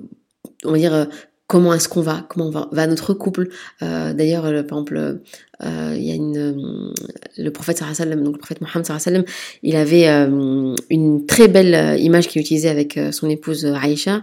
on 0.65 0.73
va 0.73 0.79
dire 0.79 1.09
comment 1.47 1.75
est-ce 1.75 1.89
qu'on 1.89 2.01
va, 2.01 2.27
comment 2.29 2.51
va, 2.51 2.87
notre 2.87 3.15
couple. 3.15 3.49
Euh, 3.83 4.13
D'ailleurs, 4.13 4.43
par 4.43 4.79
exemple, 4.79 5.21
euh, 5.63 5.95
il 5.97 6.03
y 6.05 6.11
a 6.11 6.15
une, 6.15 6.93
le 7.37 7.51
prophète 7.51 7.79
sallam, 7.79 8.23
donc 8.23 8.35
le 8.35 8.39
prophète 8.39 8.61
Mohammed 8.61 8.87
sallam, 8.87 9.25
il 9.63 9.77
avait 9.77 10.09
euh, 10.09 10.75
une 10.91 11.27
très 11.27 11.49
belle 11.49 12.01
image 12.01 12.29
qu'il 12.29 12.41
utilisait 12.41 12.71
avec 12.71 12.99
son 13.13 13.29
épouse 13.29 13.67
Aïcha, 13.67 14.23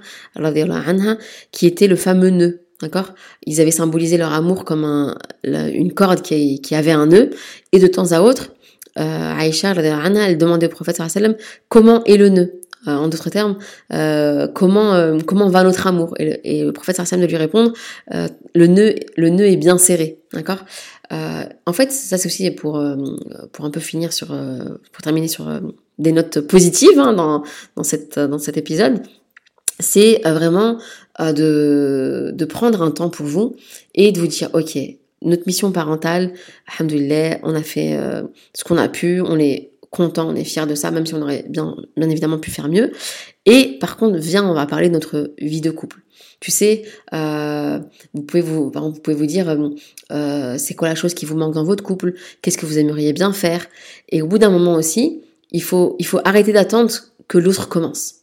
qui 1.52 1.68
était 1.68 1.88
le 1.88 1.96
fameux 1.96 2.30
nœud. 2.30 2.62
D'accord? 2.82 3.14
Ils 3.46 3.62
avaient 3.62 3.72
symbolisé 3.72 4.18
leur 4.18 4.34
amour 4.34 4.66
comme 4.66 4.84
un, 4.84 5.18
une 5.44 5.94
corde 5.94 6.22
qui, 6.22 6.62
qui 6.62 6.76
avait 6.76 6.92
un 6.92 7.08
nœud, 7.08 7.30
et 7.72 7.80
de 7.80 7.88
temps 7.88 8.12
à 8.12 8.22
autre, 8.22 8.52
euh, 9.00 9.34
Aïcha, 9.38 9.74
elle 9.76 10.38
demandait 10.38 10.66
au 10.66 10.70
prophète 10.70 10.98
sallam 10.98 11.36
comment 11.70 12.04
est 12.06 12.18
le 12.18 12.30
nœud. 12.30 12.62
Euh, 12.88 12.96
en 12.96 13.10
d'autres 13.10 13.30
termes, 13.30 13.58
euh, 13.94 14.48
comment 14.48 14.96
euh, 14.96 15.20
comment 15.24 15.48
va 15.50 15.64
notre 15.64 15.86
amour? 15.86 16.16
Et 16.18 16.26
le, 16.26 16.48
et 16.48 16.64
le 16.64 16.72
prophète 16.72 16.96
sallam 16.96 17.24
de 17.24 17.30
lui 17.30 17.38
répondre, 17.38 17.74
le 18.10 18.68
nœud 18.68 18.96
le 19.16 19.30
nœud 19.30 19.46
est 19.46 19.58
bien 19.58 19.78
serré, 19.78 20.18
d'accord? 20.34 20.66
en 21.12 21.74
fait, 21.74 21.92
ça 21.92 22.18
c'est 22.18 22.26
aussi 22.26 22.50
pour 22.52 22.84
pour 23.52 23.66
un 23.66 23.70
peu 23.70 23.80
finir 23.80 24.14
sur 24.14 24.30
pour 24.92 25.04
terminer 25.04 25.28
sur 25.28 25.46
des 26.00 26.12
notes 26.12 26.40
positives 26.40 26.98
hein, 26.98 27.14
dans 27.14 27.44
dans 27.76 27.84
cette 27.84 28.18
dans 28.18 28.40
cet 28.40 28.58
épisode 28.58 29.04
c'est 29.82 30.22
vraiment 30.24 30.78
de, 31.20 32.32
de 32.34 32.46
prendre 32.46 32.82
un 32.82 32.92
temps 32.92 33.10
pour 33.10 33.26
vous 33.26 33.56
et 33.94 34.12
de 34.12 34.20
vous 34.20 34.28
dire, 34.28 34.50
ok, 34.54 34.78
notre 35.24 35.44
mission 35.46 35.72
parentale, 35.72 36.34
alhamdoulilah, 36.68 37.40
on 37.44 37.54
a 37.54 37.62
fait 37.62 38.00
ce 38.54 38.64
qu'on 38.64 38.78
a 38.78 38.88
pu, 38.88 39.22
on 39.22 39.38
est 39.38 39.72
content, 39.92 40.30
on 40.30 40.36
est 40.36 40.46
fier 40.46 40.66
de 40.66 40.74
ça, 40.74 40.90
même 40.90 41.06
si 41.06 41.14
on 41.14 41.22
aurait 41.22 41.46
bien, 41.48 41.76
bien 41.98 42.10
évidemment 42.10 42.40
pu 42.40 42.50
faire 42.50 42.70
mieux. 42.70 42.92
Et 43.46 43.78
par 43.80 43.98
contre, 43.98 44.18
viens, 44.18 44.50
on 44.50 44.54
va 44.54 44.66
parler 44.66 44.88
de 44.88 44.94
notre 44.94 45.34
vie 45.38 45.62
de 45.62 45.70
couple. 45.70 46.00
Tu 46.40 46.50
sais, 46.50 46.84
euh, 47.14 47.80
vous 48.14 48.24
pouvez 48.24 48.42
vous, 48.42 48.72
vous 48.72 49.00
pouvez 49.00 49.16
vous 49.16 49.26
dire, 49.28 49.50
euh, 49.50 49.70
euh, 50.12 50.56
c'est 50.58 50.74
quoi 50.74 50.88
la 50.88 50.96
chose 50.96 51.14
qui 51.14 51.26
vous 51.26 51.38
manque 51.38 51.54
dans 51.54 51.64
votre 51.64 51.84
couple? 51.84 52.14
Qu'est-ce 52.42 52.58
que 52.58 52.66
vous 52.66 52.80
aimeriez 52.80 53.14
bien 53.14 53.34
faire? 53.34 53.68
Et 54.10 54.22
au 54.22 54.28
bout 54.28 54.40
d'un 54.40 54.50
moment 54.50 54.76
aussi, 54.76 55.22
il 55.52 55.62
faut, 55.62 55.96
il 56.00 56.06
faut 56.06 56.20
arrêter 56.24 56.54
d'attendre 56.54 56.92
que 57.28 57.38
l'autre 57.38 57.68
commence. 57.68 58.21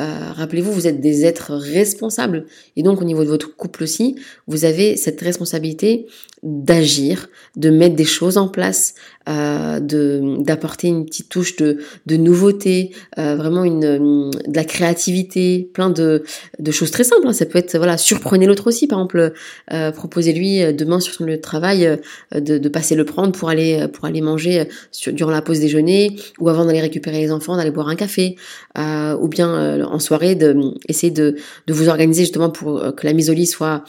Euh, 0.00 0.32
rappelez-vous, 0.32 0.72
vous 0.72 0.88
êtes 0.88 1.00
des 1.00 1.24
êtres 1.24 1.52
responsables. 1.54 2.46
Et 2.74 2.82
donc, 2.82 3.00
au 3.00 3.04
niveau 3.04 3.22
de 3.22 3.28
votre 3.28 3.54
couple 3.54 3.84
aussi, 3.84 4.16
vous 4.48 4.64
avez 4.64 4.96
cette 4.96 5.20
responsabilité 5.20 6.06
d'agir, 6.42 7.28
de 7.56 7.70
mettre 7.70 7.94
des 7.94 8.04
choses 8.04 8.36
en 8.36 8.48
place, 8.48 8.94
euh, 9.28 9.80
de 9.80 10.42
d'apporter 10.42 10.88
une 10.88 11.06
petite 11.06 11.28
touche 11.28 11.56
de, 11.56 11.78
de 12.06 12.16
nouveauté, 12.16 12.92
euh, 13.18 13.36
vraiment 13.36 13.64
une 13.64 13.80
de 13.80 14.56
la 14.56 14.64
créativité, 14.64 15.70
plein 15.72 15.90
de, 15.90 16.24
de 16.58 16.70
choses 16.70 16.90
très 16.90 17.04
simples. 17.04 17.26
Hein. 17.26 17.32
Ça 17.32 17.46
peut 17.46 17.58
être 17.58 17.76
voilà, 17.76 17.96
surprenez 17.96 18.46
l'autre 18.46 18.66
aussi, 18.66 18.86
par 18.86 18.98
exemple, 18.98 19.32
euh, 19.72 19.92
proposez-lui 19.92 20.62
euh, 20.62 20.72
demain 20.72 21.00
sur 21.00 21.14
son 21.14 21.24
lieu 21.24 21.36
de 21.36 21.40
travail 21.40 21.86
euh, 21.86 21.96
de, 22.40 22.58
de, 22.58 22.68
passer 22.68 22.94
le 22.94 23.04
prendre 23.04 23.32
pour 23.32 23.48
aller 23.48 23.86
pour 23.92 24.04
aller 24.04 24.20
manger 24.20 24.68
sur, 24.90 25.12
durant 25.12 25.30
la 25.30 25.42
pause 25.42 25.60
déjeuner 25.60 26.16
ou 26.38 26.48
avant 26.48 26.64
d'aller 26.64 26.80
récupérer 26.80 27.20
les 27.20 27.30
enfants, 27.30 27.56
d'aller 27.56 27.70
boire 27.70 27.88
un 27.88 27.96
café, 27.96 28.36
ou 28.76 29.28
bien 29.28 29.84
en 29.84 29.98
soirée 29.98 30.34
de 30.34 30.56
essayer 30.88 31.12
de, 31.12 31.36
de 31.66 31.72
vous 31.72 31.88
organiser 31.88 32.22
justement 32.22 32.50
pour 32.50 32.94
que 32.94 33.06
la 33.06 33.12
mise 33.12 33.30
au 33.30 33.32
lit 33.32 33.46
soit 33.46 33.84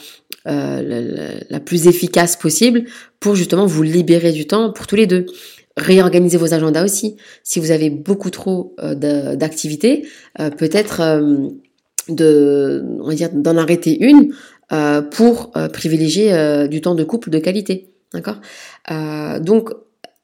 euh, 0.48 1.40
la, 1.50 1.58
plus 1.58 1.88
efficace 1.88 2.36
possible 2.36 2.84
justement 3.34 3.66
vous 3.66 3.82
libérer 3.82 4.32
du 4.32 4.46
temps 4.46 4.72
pour 4.72 4.86
tous 4.86 4.96
les 4.96 5.06
deux. 5.06 5.26
Réorganiser 5.76 6.38
vos 6.38 6.54
agendas 6.54 6.84
aussi. 6.84 7.16
Si 7.42 7.60
vous 7.60 7.70
avez 7.70 7.90
beaucoup 7.90 8.30
trop 8.30 8.74
euh, 8.80 8.94
d'activités, 9.36 10.06
euh, 10.40 10.50
peut-être 10.50 11.20
de, 12.08 12.82
on 13.00 13.14
va 13.14 13.28
d'en 13.28 13.56
arrêter 13.56 14.02
une 14.02 14.32
pour 15.12 15.52
privilégier 15.72 16.66
du 16.68 16.80
temps 16.80 16.94
de 16.96 17.04
couple 17.04 17.30
de 17.30 17.38
qualité. 17.38 17.90
D'accord? 18.12 18.40
Donc 19.40 19.70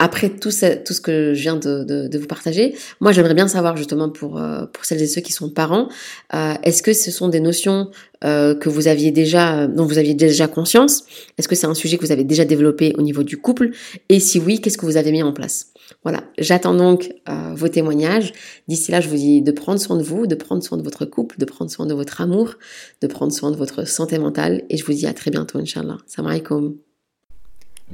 après 0.02 0.30
tout, 0.30 0.50
tout 0.50 0.94
ce 0.94 1.00
que 1.00 1.32
je 1.32 1.40
viens 1.40 1.54
de, 1.54 2.18
vous 2.18 2.26
partager, 2.26 2.74
moi 3.00 3.12
j'aimerais 3.12 3.34
bien 3.34 3.46
savoir 3.46 3.76
justement 3.76 4.10
pour, 4.10 4.36
euh, 4.36 4.66
pour 4.66 4.84
celles 4.84 5.00
et 5.00 5.06
ceux 5.06 5.20
qui 5.20 5.32
sont 5.32 5.48
parents, 5.48 5.88
euh, 6.34 6.54
est-ce 6.64 6.82
que 6.82 6.92
ce 6.92 7.12
sont 7.12 7.28
des 7.28 7.38
notions 7.38 7.88
euh, 8.24 8.56
que 8.56 8.68
vous 8.68 8.88
aviez 8.88 9.12
déjà, 9.12 9.68
dont 9.68 9.84
vous 9.84 9.98
aviez 9.98 10.14
déjà 10.14 10.48
conscience? 10.48 11.04
Est-ce 11.38 11.46
que 11.46 11.54
c'est 11.54 11.68
un 11.68 11.74
sujet 11.74 11.98
que 11.98 12.04
vous 12.04 12.10
avez 12.10 12.24
déjà 12.24 12.44
développé 12.44 12.92
au 12.98 13.02
niveau 13.02 13.22
du 13.22 13.36
couple? 13.36 13.70
Et 14.08 14.18
si 14.18 14.40
oui, 14.40 14.60
qu'est-ce 14.60 14.76
que 14.76 14.86
vous 14.86 14.96
avez 14.96 15.12
mis 15.12 15.22
en 15.22 15.32
place? 15.32 15.68
Voilà, 16.02 16.24
j'attends 16.36 16.74
donc 16.74 17.12
vos 17.54 17.68
témoignages. 17.68 18.32
D'ici 18.66 18.90
là, 18.90 19.00
je 19.00 19.08
vous 19.08 19.16
dis 19.16 19.40
de 19.40 19.52
prendre 19.52 19.78
soin 19.78 19.96
de 19.96 20.02
vous, 20.02 20.26
de 20.26 20.34
prendre 20.34 20.64
soin 20.64 20.78
de 20.78 20.82
votre 20.82 21.04
couple, 21.04 21.38
de 21.38 21.44
prendre 21.44 21.70
soin 21.70 21.86
de 21.86 21.94
votre 21.94 22.20
amour, 22.20 22.54
de 23.02 23.06
prendre 23.06 23.32
soin 23.32 23.52
de 23.52 23.56
votre 23.56 23.86
santé 23.86 24.18
mentale. 24.18 24.62
Et 24.68 24.76
je 24.78 24.84
vous 24.84 24.94
dis 24.94 25.06
à 25.06 25.12
très 25.12 25.30
bientôt, 25.30 25.58
Inch'Allah. 25.58 25.98
Salam 26.06 26.30
alaikum. 26.30 26.91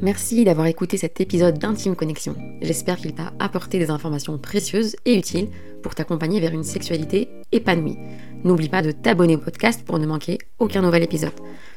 Merci 0.01 0.45
d'avoir 0.45 0.69
écouté 0.69 0.97
cet 0.97 1.21
épisode 1.21 1.59
d'Intime 1.59 1.97
Connexion. 1.97 2.37
J'espère 2.63 2.99
qu'il 2.99 3.15
t'a 3.15 3.33
apporté 3.41 3.81
des 3.81 3.91
informations 3.91 4.39
précieuses 4.39 4.95
et 5.05 5.19
utiles 5.19 5.49
pour 5.83 5.97
t'accompagner 5.97 6.39
vers 6.39 6.53
une 6.53 6.63
sexualité 6.63 7.29
épanouie. 7.51 7.97
N'oublie 8.45 8.69
pas 8.69 8.81
de 8.81 8.93
t'abonner 8.93 9.35
au 9.35 9.41
podcast 9.41 9.83
pour 9.85 9.99
ne 9.99 10.07
manquer 10.07 10.39
aucun 10.61 10.83
nouvel 10.83 11.03
épisode. 11.03 11.33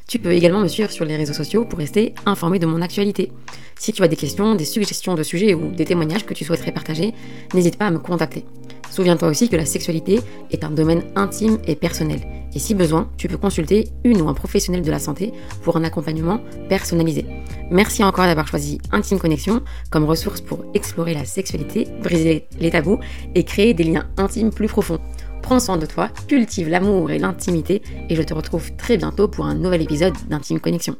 Tu 0.06 0.20
peux 0.20 0.30
également 0.30 0.60
me 0.60 0.68
suivre 0.68 0.92
sur 0.92 1.04
les 1.04 1.16
réseaux 1.16 1.32
sociaux 1.32 1.64
pour 1.64 1.80
rester 1.80 2.14
informé 2.24 2.60
de 2.60 2.66
mon 2.66 2.80
actualité. 2.80 3.32
Si 3.76 3.92
tu 3.92 4.04
as 4.04 4.08
des 4.08 4.14
questions, 4.14 4.54
des 4.54 4.66
suggestions 4.66 5.16
de 5.16 5.24
sujets 5.24 5.54
ou 5.54 5.72
des 5.72 5.84
témoignages 5.84 6.24
que 6.24 6.34
tu 6.34 6.44
souhaiterais 6.44 6.70
partager, 6.70 7.14
n'hésite 7.54 7.76
pas 7.76 7.88
à 7.88 7.90
me 7.90 7.98
contacter. 7.98 8.44
Souviens-toi 8.90 9.28
aussi 9.28 9.48
que 9.48 9.56
la 9.56 9.64
sexualité 9.64 10.20
est 10.50 10.64
un 10.64 10.70
domaine 10.70 11.02
intime 11.16 11.58
et 11.66 11.76
personnel. 11.76 12.20
Et 12.54 12.58
si 12.58 12.74
besoin, 12.74 13.08
tu 13.16 13.28
peux 13.28 13.38
consulter 13.38 13.88
une 14.04 14.20
ou 14.20 14.28
un 14.28 14.34
professionnel 14.34 14.82
de 14.82 14.90
la 14.90 14.98
santé 14.98 15.32
pour 15.62 15.76
un 15.76 15.84
accompagnement 15.84 16.40
personnalisé. 16.68 17.24
Merci 17.70 18.04
encore 18.04 18.26
d'avoir 18.26 18.46
choisi 18.46 18.78
Intime 18.90 19.18
Connexion 19.18 19.62
comme 19.90 20.04
ressource 20.04 20.42
pour 20.42 20.64
explorer 20.74 21.14
la 21.14 21.24
sexualité, 21.24 21.88
briser 22.02 22.46
les 22.60 22.70
tabous 22.70 22.98
et 23.34 23.44
créer 23.44 23.72
des 23.72 23.84
liens 23.84 24.06
intimes 24.18 24.50
plus 24.50 24.68
profonds. 24.68 25.00
Prends 25.40 25.60
soin 25.60 25.78
de 25.78 25.86
toi, 25.86 26.10
cultive 26.28 26.68
l'amour 26.68 27.10
et 27.10 27.18
l'intimité 27.18 27.82
et 28.10 28.14
je 28.14 28.22
te 28.22 28.34
retrouve 28.34 28.72
très 28.76 28.98
bientôt 28.98 29.28
pour 29.28 29.46
un 29.46 29.54
nouvel 29.54 29.82
épisode 29.82 30.14
d'Intime 30.28 30.60
Connexion. 30.60 30.96